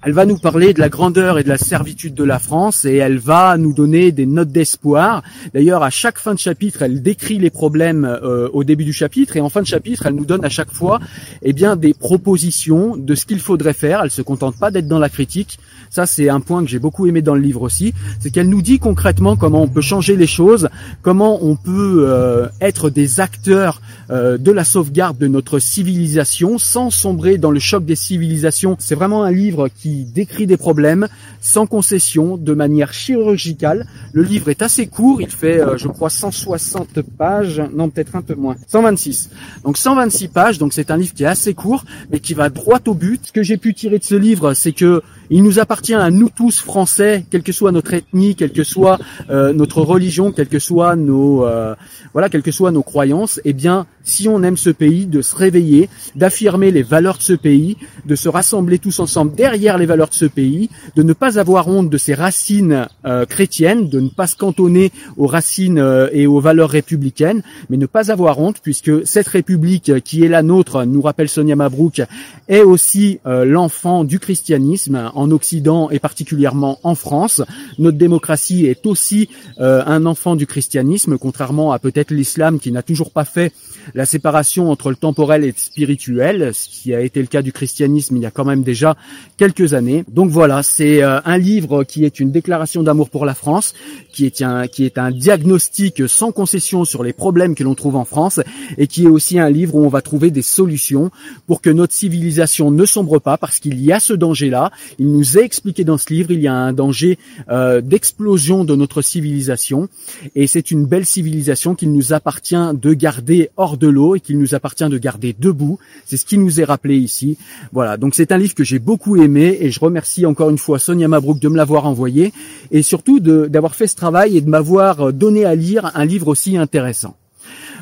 elle 0.03 0.13
va 0.13 0.25
nous 0.25 0.38
parler 0.38 0.74
de 0.74 0.79
la 0.79 0.89
grandeur 0.89 1.38
et 1.38 1.43
de 1.43 1.50
la 1.50 1.60
servitude 1.60 2.15
de 2.15 2.24
la 2.24 2.39
France 2.39 2.86
et 2.86 2.96
elle 2.96 3.20
va 3.20 3.55
nous 3.58 3.72
donner 3.72 4.12
des 4.12 4.25
notes 4.25 4.51
d'espoir. 4.51 5.22
D'ailleurs, 5.53 5.84
à 5.84 5.91
chaque 5.91 6.17
fin 6.17 6.34
de 6.34 6.39
chapitre, 6.39 6.81
elle 6.81 7.03
décrit 7.03 7.38
les 7.38 7.51
problèmes 7.51 8.05
euh, 8.05 8.50
au 8.51 8.63
début 8.63 8.84
du 8.84 8.93
chapitre 8.93 9.38
et 9.38 9.41
en 9.41 9.50
fin 9.50 9.62
de 9.62 9.67
chapitre, 9.67 10.08
elle 10.08 10.15
nous 10.15 10.25
donne 10.25 10.43
à 10.43 10.50
chaque 10.50 10.72
fois 10.72 11.00
eh 11.43 11.53
bien, 11.53 11.75
des 11.75 11.93
propositions 11.93 12.98
de 12.98 13.13
ce 13.13 13.27
qu'il 13.27 13.39
faudrait 13.39 13.74
faire. 13.74 14.01
Elle 14.03 14.10
se 14.10 14.24
contente 14.24 14.58
pas 14.58 14.72
d'être 14.72 14.88
dans 14.88 14.98
la 14.98 15.10
critique. 15.10 15.60
Ça, 15.91 16.08
c'est 16.08 16.29
un 16.29 16.39
point 16.39 16.63
que 16.63 16.70
j'ai 16.70 16.79
beaucoup 16.79 17.05
aimé 17.05 17.22
dans 17.22 17.35
le 17.35 17.42
livre 17.42 17.61
aussi. 17.61 17.94
C'est 18.20 18.31
qu'elle 18.31 18.50
nous 18.50 18.64
dit 18.64 18.79
concrètement 18.79 19.35
comment 19.35 19.61
on 19.61 19.68
peut 19.68 19.81
changer 19.81 20.16
les 20.16 20.27
choses, 20.27 20.70
comment 21.03 21.46
on 21.46 21.55
peut 21.55 22.05
euh, 22.07 22.48
être 22.59 22.90
des 22.90 23.20
acteurs 23.20 23.81
euh, 24.09 24.40
de 24.40 24.51
la 24.51 24.64
sauvegarde 24.64 25.20
de 25.20 25.27
notre 25.27 25.59
civilisation 25.59 26.57
sans 26.57 26.90
sombrer 26.90 27.37
dans 27.37 27.51
le 27.51 27.59
choc 27.59 27.85
des 27.85 27.96
civilisations. 27.96 28.77
C'est 28.79 28.96
vraiment 28.96 29.24
un 29.24 29.31
livre 29.31 29.68
qui 29.68 29.90
décrit 29.91 30.47
des 30.47 30.57
problèmes 30.57 31.07
sans 31.39 31.67
concession, 31.67 32.37
de 32.37 32.53
manière 32.53 32.93
chirurgicale. 32.93 33.87
Le 34.13 34.23
livre 34.23 34.49
est 34.49 34.61
assez 34.61 34.87
court, 34.87 35.21
il 35.21 35.29
fait, 35.29 35.59
euh, 35.59 35.77
je 35.77 35.87
crois, 35.87 36.09
160 36.09 37.01
pages, 37.01 37.61
non 37.73 37.89
peut-être 37.89 38.15
un 38.15 38.21
peu 38.21 38.35
moins, 38.35 38.55
126. 38.67 39.29
Donc 39.63 39.77
126 39.77 40.27
pages, 40.27 40.57
donc 40.57 40.73
c'est 40.73 40.91
un 40.91 40.97
livre 40.97 41.13
qui 41.13 41.23
est 41.23 41.27
assez 41.27 41.53
court, 41.53 41.85
mais 42.11 42.19
qui 42.19 42.33
va 42.33 42.49
droit 42.49 42.79
au 42.87 42.93
but. 42.93 43.27
Ce 43.27 43.31
que 43.31 43.43
j'ai 43.43 43.57
pu 43.57 43.73
tirer 43.73 43.99
de 43.99 44.03
ce 44.03 44.15
livre, 44.15 44.53
c'est 44.53 44.73
que 44.73 45.01
il 45.29 45.43
nous 45.43 45.59
appartient 45.59 45.93
à 45.93 46.11
nous 46.11 46.29
tous 46.29 46.59
Français, 46.59 47.25
quelle 47.31 47.43
que 47.43 47.53
soit 47.53 47.71
notre 47.71 47.93
ethnie, 47.93 48.35
quelle 48.35 48.51
que 48.51 48.65
soit 48.65 48.99
euh, 49.29 49.53
notre 49.53 49.81
religion, 49.81 50.33
quelles 50.33 50.49
que 50.49 50.59
soient 50.59 50.97
nos 50.97 51.45
euh, 51.45 51.73
voilà, 52.13 52.29
quelles 52.29 52.43
que 52.43 52.51
soient 52.51 52.71
nos 52.71 52.83
croyances, 52.83 53.39
eh 53.45 53.53
bien, 53.53 53.87
si 54.03 54.27
on 54.27 54.44
aime 54.44 54.57
ce 54.57 54.70
pays, 54.70 55.05
de 55.05 55.22
se 55.22 55.35
réveiller, 55.35 55.90
d'affirmer 56.16 56.72
les 56.72 56.83
valeurs 56.83 57.18
de 57.18 57.24
ce 57.24 57.33
pays, 57.33 57.77
de 58.05 58.16
se 58.16 58.29
rassembler 58.29 58.79
tous 58.79 59.00
ensemble 59.00 59.35
derrière 59.35 59.77
les 59.77 59.85
valeurs 59.85 60.09
de 60.09 60.14
ce 60.14 60.25
pays, 60.25 60.70
de 60.96 61.03
ne 61.03 61.14
pas 61.14 61.40
avoir 61.40 61.68
honte 61.68 61.90
de 61.90 61.98
ses 61.98 62.14
racines 62.14 62.87
euh, 63.05 63.25
chrétiennes, 63.25 63.90
de 63.90 64.00
ne 64.00 64.09
pas 64.09 64.27
se 64.27 64.35
cantonner 64.35 64.92
aux 65.18 65.27
racines 65.27 65.79
euh, 65.79 66.09
et 66.11 66.27
aux 66.27 66.40
valeurs 66.40 66.70
républicaines, 66.70 67.44
mais 67.70 67.77
ne 67.77 67.85
pas 67.85 68.11
avoir 68.11 68.40
honte 68.40 68.57
puisque 68.61 69.05
cette 69.05 69.27
République 69.27 70.01
qui 70.03 70.24
est 70.24 70.29
la 70.29 70.44
nôtre, 70.44 70.85
nous 70.85 71.01
rappelle 71.01 71.29
Sonia 71.29 71.55
Mabrouk, 71.55 72.01
est 72.48 72.61
aussi 72.61 73.20
euh, 73.25 73.46
l'enfant 73.46 74.03
du 74.03 74.20
christianisme 74.20 75.11
en 75.14 75.31
Occident 75.31 75.90
et 75.90 76.00
particulièrement 76.00 76.79
en 76.83 76.96
France. 76.96 77.42
Notre 77.79 77.98
démocratie 77.98 78.66
est 78.66 78.85
aussi 78.85 79.29
un 79.57 80.05
enfant 80.05 80.35
du 80.35 80.48
christianisme, 80.48 81.18
contrairement 81.18 81.72
à 81.72 81.79
peut-être 81.79 82.11
l'islam 82.11 82.59
qui 82.59 82.72
n'a 82.72 82.83
toujours 82.83 83.11
pas 83.11 83.25
fait 83.25 83.53
la 83.93 84.05
séparation 84.05 84.71
entre 84.71 84.89
le 84.89 84.95
temporel 84.95 85.43
et 85.43 85.47
le 85.47 85.53
spirituel, 85.55 86.53
ce 86.53 86.69
qui 86.69 86.93
a 86.93 87.01
été 87.01 87.21
le 87.21 87.27
cas 87.27 87.41
du 87.41 87.51
christianisme 87.51 88.15
il 88.15 88.23
y 88.23 88.25
a 88.25 88.31
quand 88.31 88.45
même 88.45 88.63
déjà 88.63 88.95
quelques 89.37 89.73
années. 89.73 90.03
Donc 90.09 90.29
voilà, 90.29 90.63
c'est 90.63 91.03
euh, 91.03 91.19
un 91.25 91.37
livre 91.37 91.83
qui 91.83 92.05
est 92.05 92.19
une 92.19 92.31
déclaration 92.31 92.83
d'amour 92.83 93.09
pour 93.09 93.25
la 93.25 93.33
France, 93.33 93.73
qui 94.11 94.25
est 94.25 94.41
un 94.41 94.67
qui 94.67 94.85
est 94.85 94.97
un 94.97 95.11
diagnostic 95.11 96.07
sans 96.07 96.31
concession 96.31 96.85
sur 96.85 97.03
les 97.03 97.13
problèmes 97.13 97.55
que 97.55 97.63
l'on 97.63 97.75
trouve 97.75 97.95
en 97.95 98.05
France 98.05 98.39
et 98.77 98.87
qui 98.87 99.05
est 99.05 99.09
aussi 99.09 99.39
un 99.39 99.49
livre 99.49 99.75
où 99.75 99.85
on 99.85 99.89
va 99.89 100.01
trouver 100.01 100.31
des 100.31 100.41
solutions 100.41 101.11
pour 101.47 101.61
que 101.61 101.69
notre 101.69 101.93
civilisation 101.93 102.71
ne 102.71 102.85
sombre 102.85 103.19
pas 103.19 103.37
parce 103.37 103.59
qu'il 103.59 103.81
y 103.81 103.91
a 103.91 103.99
ce 103.99 104.13
danger-là. 104.13 104.71
Il 104.99 105.11
nous 105.11 105.37
est 105.37 105.43
expliqué 105.43 105.83
dans 105.83 105.97
ce 105.97 106.13
livre, 106.13 106.31
il 106.31 106.41
y 106.41 106.47
a 106.47 106.53
un 106.53 106.73
danger 106.73 107.17
euh, 107.49 107.81
d'explosion 107.81 108.63
de 108.63 108.75
notre 108.75 109.01
civilisation 109.01 109.89
et 110.35 110.47
c'est 110.47 110.71
une 110.71 110.85
belle 110.85 111.05
civilisation 111.05 111.75
qu'il 111.75 111.91
nous 111.91 112.13
appartient 112.13 112.55
de 112.73 112.93
garder 112.93 113.49
hors 113.57 113.77
de 113.81 113.89
l'eau 113.89 114.15
et 114.15 114.22
qu'il 114.22 114.39
nous 114.39 114.55
appartient 114.55 114.87
de 114.87 114.98
garder 114.98 115.35
debout. 115.37 115.79
C'est 116.05 116.17
ce 116.17 116.25
qui 116.25 116.37
nous 116.37 116.61
est 116.61 116.63
rappelé 116.63 116.96
ici. 116.96 117.37
Voilà, 117.74 117.98
donc 117.98 118.15
c'est 118.15 118.31
un 118.31 118.37
livre 118.37 118.55
que 118.55 118.63
j'ai 118.63 118.79
beaucoup 118.79 119.22
aimé 119.22 119.57
et 119.59 119.72
je 119.72 119.79
remercie 119.79 120.25
encore 120.25 120.50
une 120.50 120.57
fois 120.57 120.79
Sonia 120.79 121.07
Mabrouk 121.07 121.39
de 121.39 121.50
me 121.50 121.57
l'avoir 121.57 121.85
envoyé 121.85 122.31
et 122.72 122.83
surtout 122.83 123.20
d'avoir 123.20 123.75
fait 123.75 123.87
ce 123.87 123.96
travail 123.96 124.37
et 124.37 124.41
de 124.41 124.50
m'avoir 124.50 125.11
donné 125.11 125.44
à 125.44 125.55
lire 125.55 125.91
un 125.96 126.05
livre 126.05 126.29
aussi 126.29 126.55
intéressant. 126.55 127.15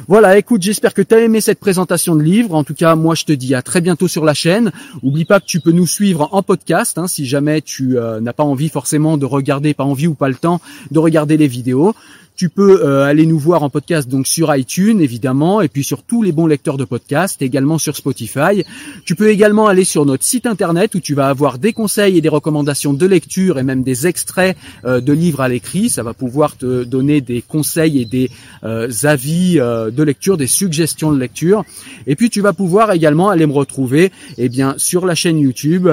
Voilà, 0.07 0.38
écoute, 0.39 0.63
j'espère 0.63 0.93
que 0.93 1.03
tu 1.03 1.13
as 1.13 1.19
aimé 1.19 1.39
cette 1.39 1.59
présentation 1.59 2.15
de 2.15 2.23
livre. 2.23 2.55
En 2.55 2.63
tout 2.63 2.73
cas, 2.73 2.95
moi, 2.95 3.13
je 3.13 3.25
te 3.25 3.31
dis 3.31 3.53
à 3.53 3.62
très 3.62 3.79
bientôt 3.79 4.07
sur 4.07 4.25
la 4.25 4.33
chaîne. 4.33 4.71
Oublie 5.03 5.25
pas 5.25 5.39
que 5.39 5.45
tu 5.45 5.59
peux 5.59 5.71
nous 5.71 5.85
suivre 5.85 6.29
en 6.31 6.41
podcast, 6.41 6.97
hein, 6.97 7.07
si 7.07 7.27
jamais 7.27 7.62
tu 7.62 7.97
euh, 7.97 8.19
n'as 8.19 8.33
pas 8.33 8.43
envie 8.43 8.69
forcément 8.69 9.17
de 9.17 9.25
regarder, 9.25 9.75
pas 9.75 9.83
envie 9.83 10.07
ou 10.07 10.15
pas 10.15 10.29
le 10.29 10.35
temps 10.35 10.62
de 10.89 10.97
regarder 10.97 11.38
les 11.38 11.47
vidéos. 11.47 11.93
Tu 12.39 12.47
peux 12.47 12.86
euh, 12.86 13.04
aller 13.04 13.25
nous 13.25 13.38
voir 13.38 13.63
en 13.63 13.69
podcast 13.69 14.08
donc 14.08 14.25
sur 14.25 14.56
iTunes 14.56 15.02
évidemment 15.02 15.60
et 15.60 15.67
puis 15.67 15.84
sur 15.84 16.04
tous 16.04 16.23
les 16.23 16.32
bons 16.32 16.47
lecteurs 16.47 16.78
de 16.78 16.86
podcast, 16.86 17.41
également 17.41 17.78
sur 17.78 17.97
Spotify. 17.97 18.63
Tu 19.04 19.15
peux 19.15 19.28
également 19.28 19.67
aller 19.67 19.84
sur 19.84 20.06
notre 20.06 20.23
site 20.23 20.45
internet 20.45 20.95
où 20.95 21.02
tu 21.02 21.15
vas 21.15 21.28
avoir 21.28 21.58
des 21.58 21.73
conseils 21.73 22.17
et 22.17 22.21
des 22.21 22.30
recommandations 22.30 22.93
de 22.93 23.06
lecture 23.06 23.60
et 23.60 23.63
même 23.63 23.84
des 23.84 24.08
extraits 24.08 24.56
euh, 24.86 25.02
de 25.02 25.12
livres 25.12 25.41
à 25.41 25.49
l'écrit. 25.49 25.89
Ça 25.89 26.02
va 26.02 26.13
pouvoir 26.13 26.56
te 26.56 26.86
donner 26.86 27.19
des 27.19 27.41
conseils 27.41 27.99
et 27.99 28.06
des 28.06 28.32
euh, 28.63 28.89
avis 29.04 29.56
de 29.56 30.04
lecture, 30.04 30.38
des 30.38 30.47
suggestions 30.47 31.12
de 31.12 31.19
lecture. 31.19 31.65
Et 32.08 32.15
puis 32.15 32.30
tu 32.30 32.39
vas 32.39 32.54
pouvoir 32.54 32.93
également 32.93 33.28
aller 33.28 33.47
me 33.47 33.52
retrouver 33.52 34.13
eh 34.38 34.47
bien 34.47 34.75
sur 34.78 35.06
la 35.06 35.13
chaîne 35.13 35.39
YouTube 35.39 35.89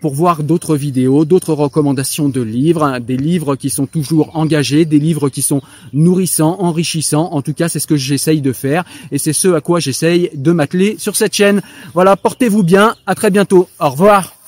pour 0.00 0.14
voir 0.14 0.44
d'autres 0.44 0.76
vidéos, 0.76 1.24
d'autres 1.24 1.54
recommandations 1.54 2.28
de 2.28 2.40
livres, 2.40 2.84
hein, 2.84 3.00
des 3.00 3.16
livres 3.16 3.56
qui 3.56 3.68
sont 3.68 3.86
toujours 3.86 4.36
engagés, 4.36 4.84
des 4.84 5.00
livres 5.00 5.28
qui 5.28 5.42
sont 5.42 5.60
nourrissant, 5.92 6.56
enrichissant. 6.60 7.30
En 7.32 7.42
tout 7.42 7.54
cas, 7.54 7.68
c'est 7.68 7.80
ce 7.80 7.86
que 7.86 7.96
j'essaye 7.96 8.40
de 8.40 8.52
faire 8.52 8.84
et 9.10 9.18
c'est 9.18 9.32
ce 9.32 9.48
à 9.48 9.60
quoi 9.60 9.80
j'essaye 9.80 10.30
de 10.34 10.52
m'atteler 10.52 10.96
sur 10.98 11.16
cette 11.16 11.34
chaîne. 11.34 11.62
Voilà, 11.94 12.16
portez-vous 12.16 12.62
bien. 12.62 12.94
À 13.06 13.14
très 13.14 13.30
bientôt. 13.30 13.68
Au 13.78 13.90
revoir. 13.90 14.41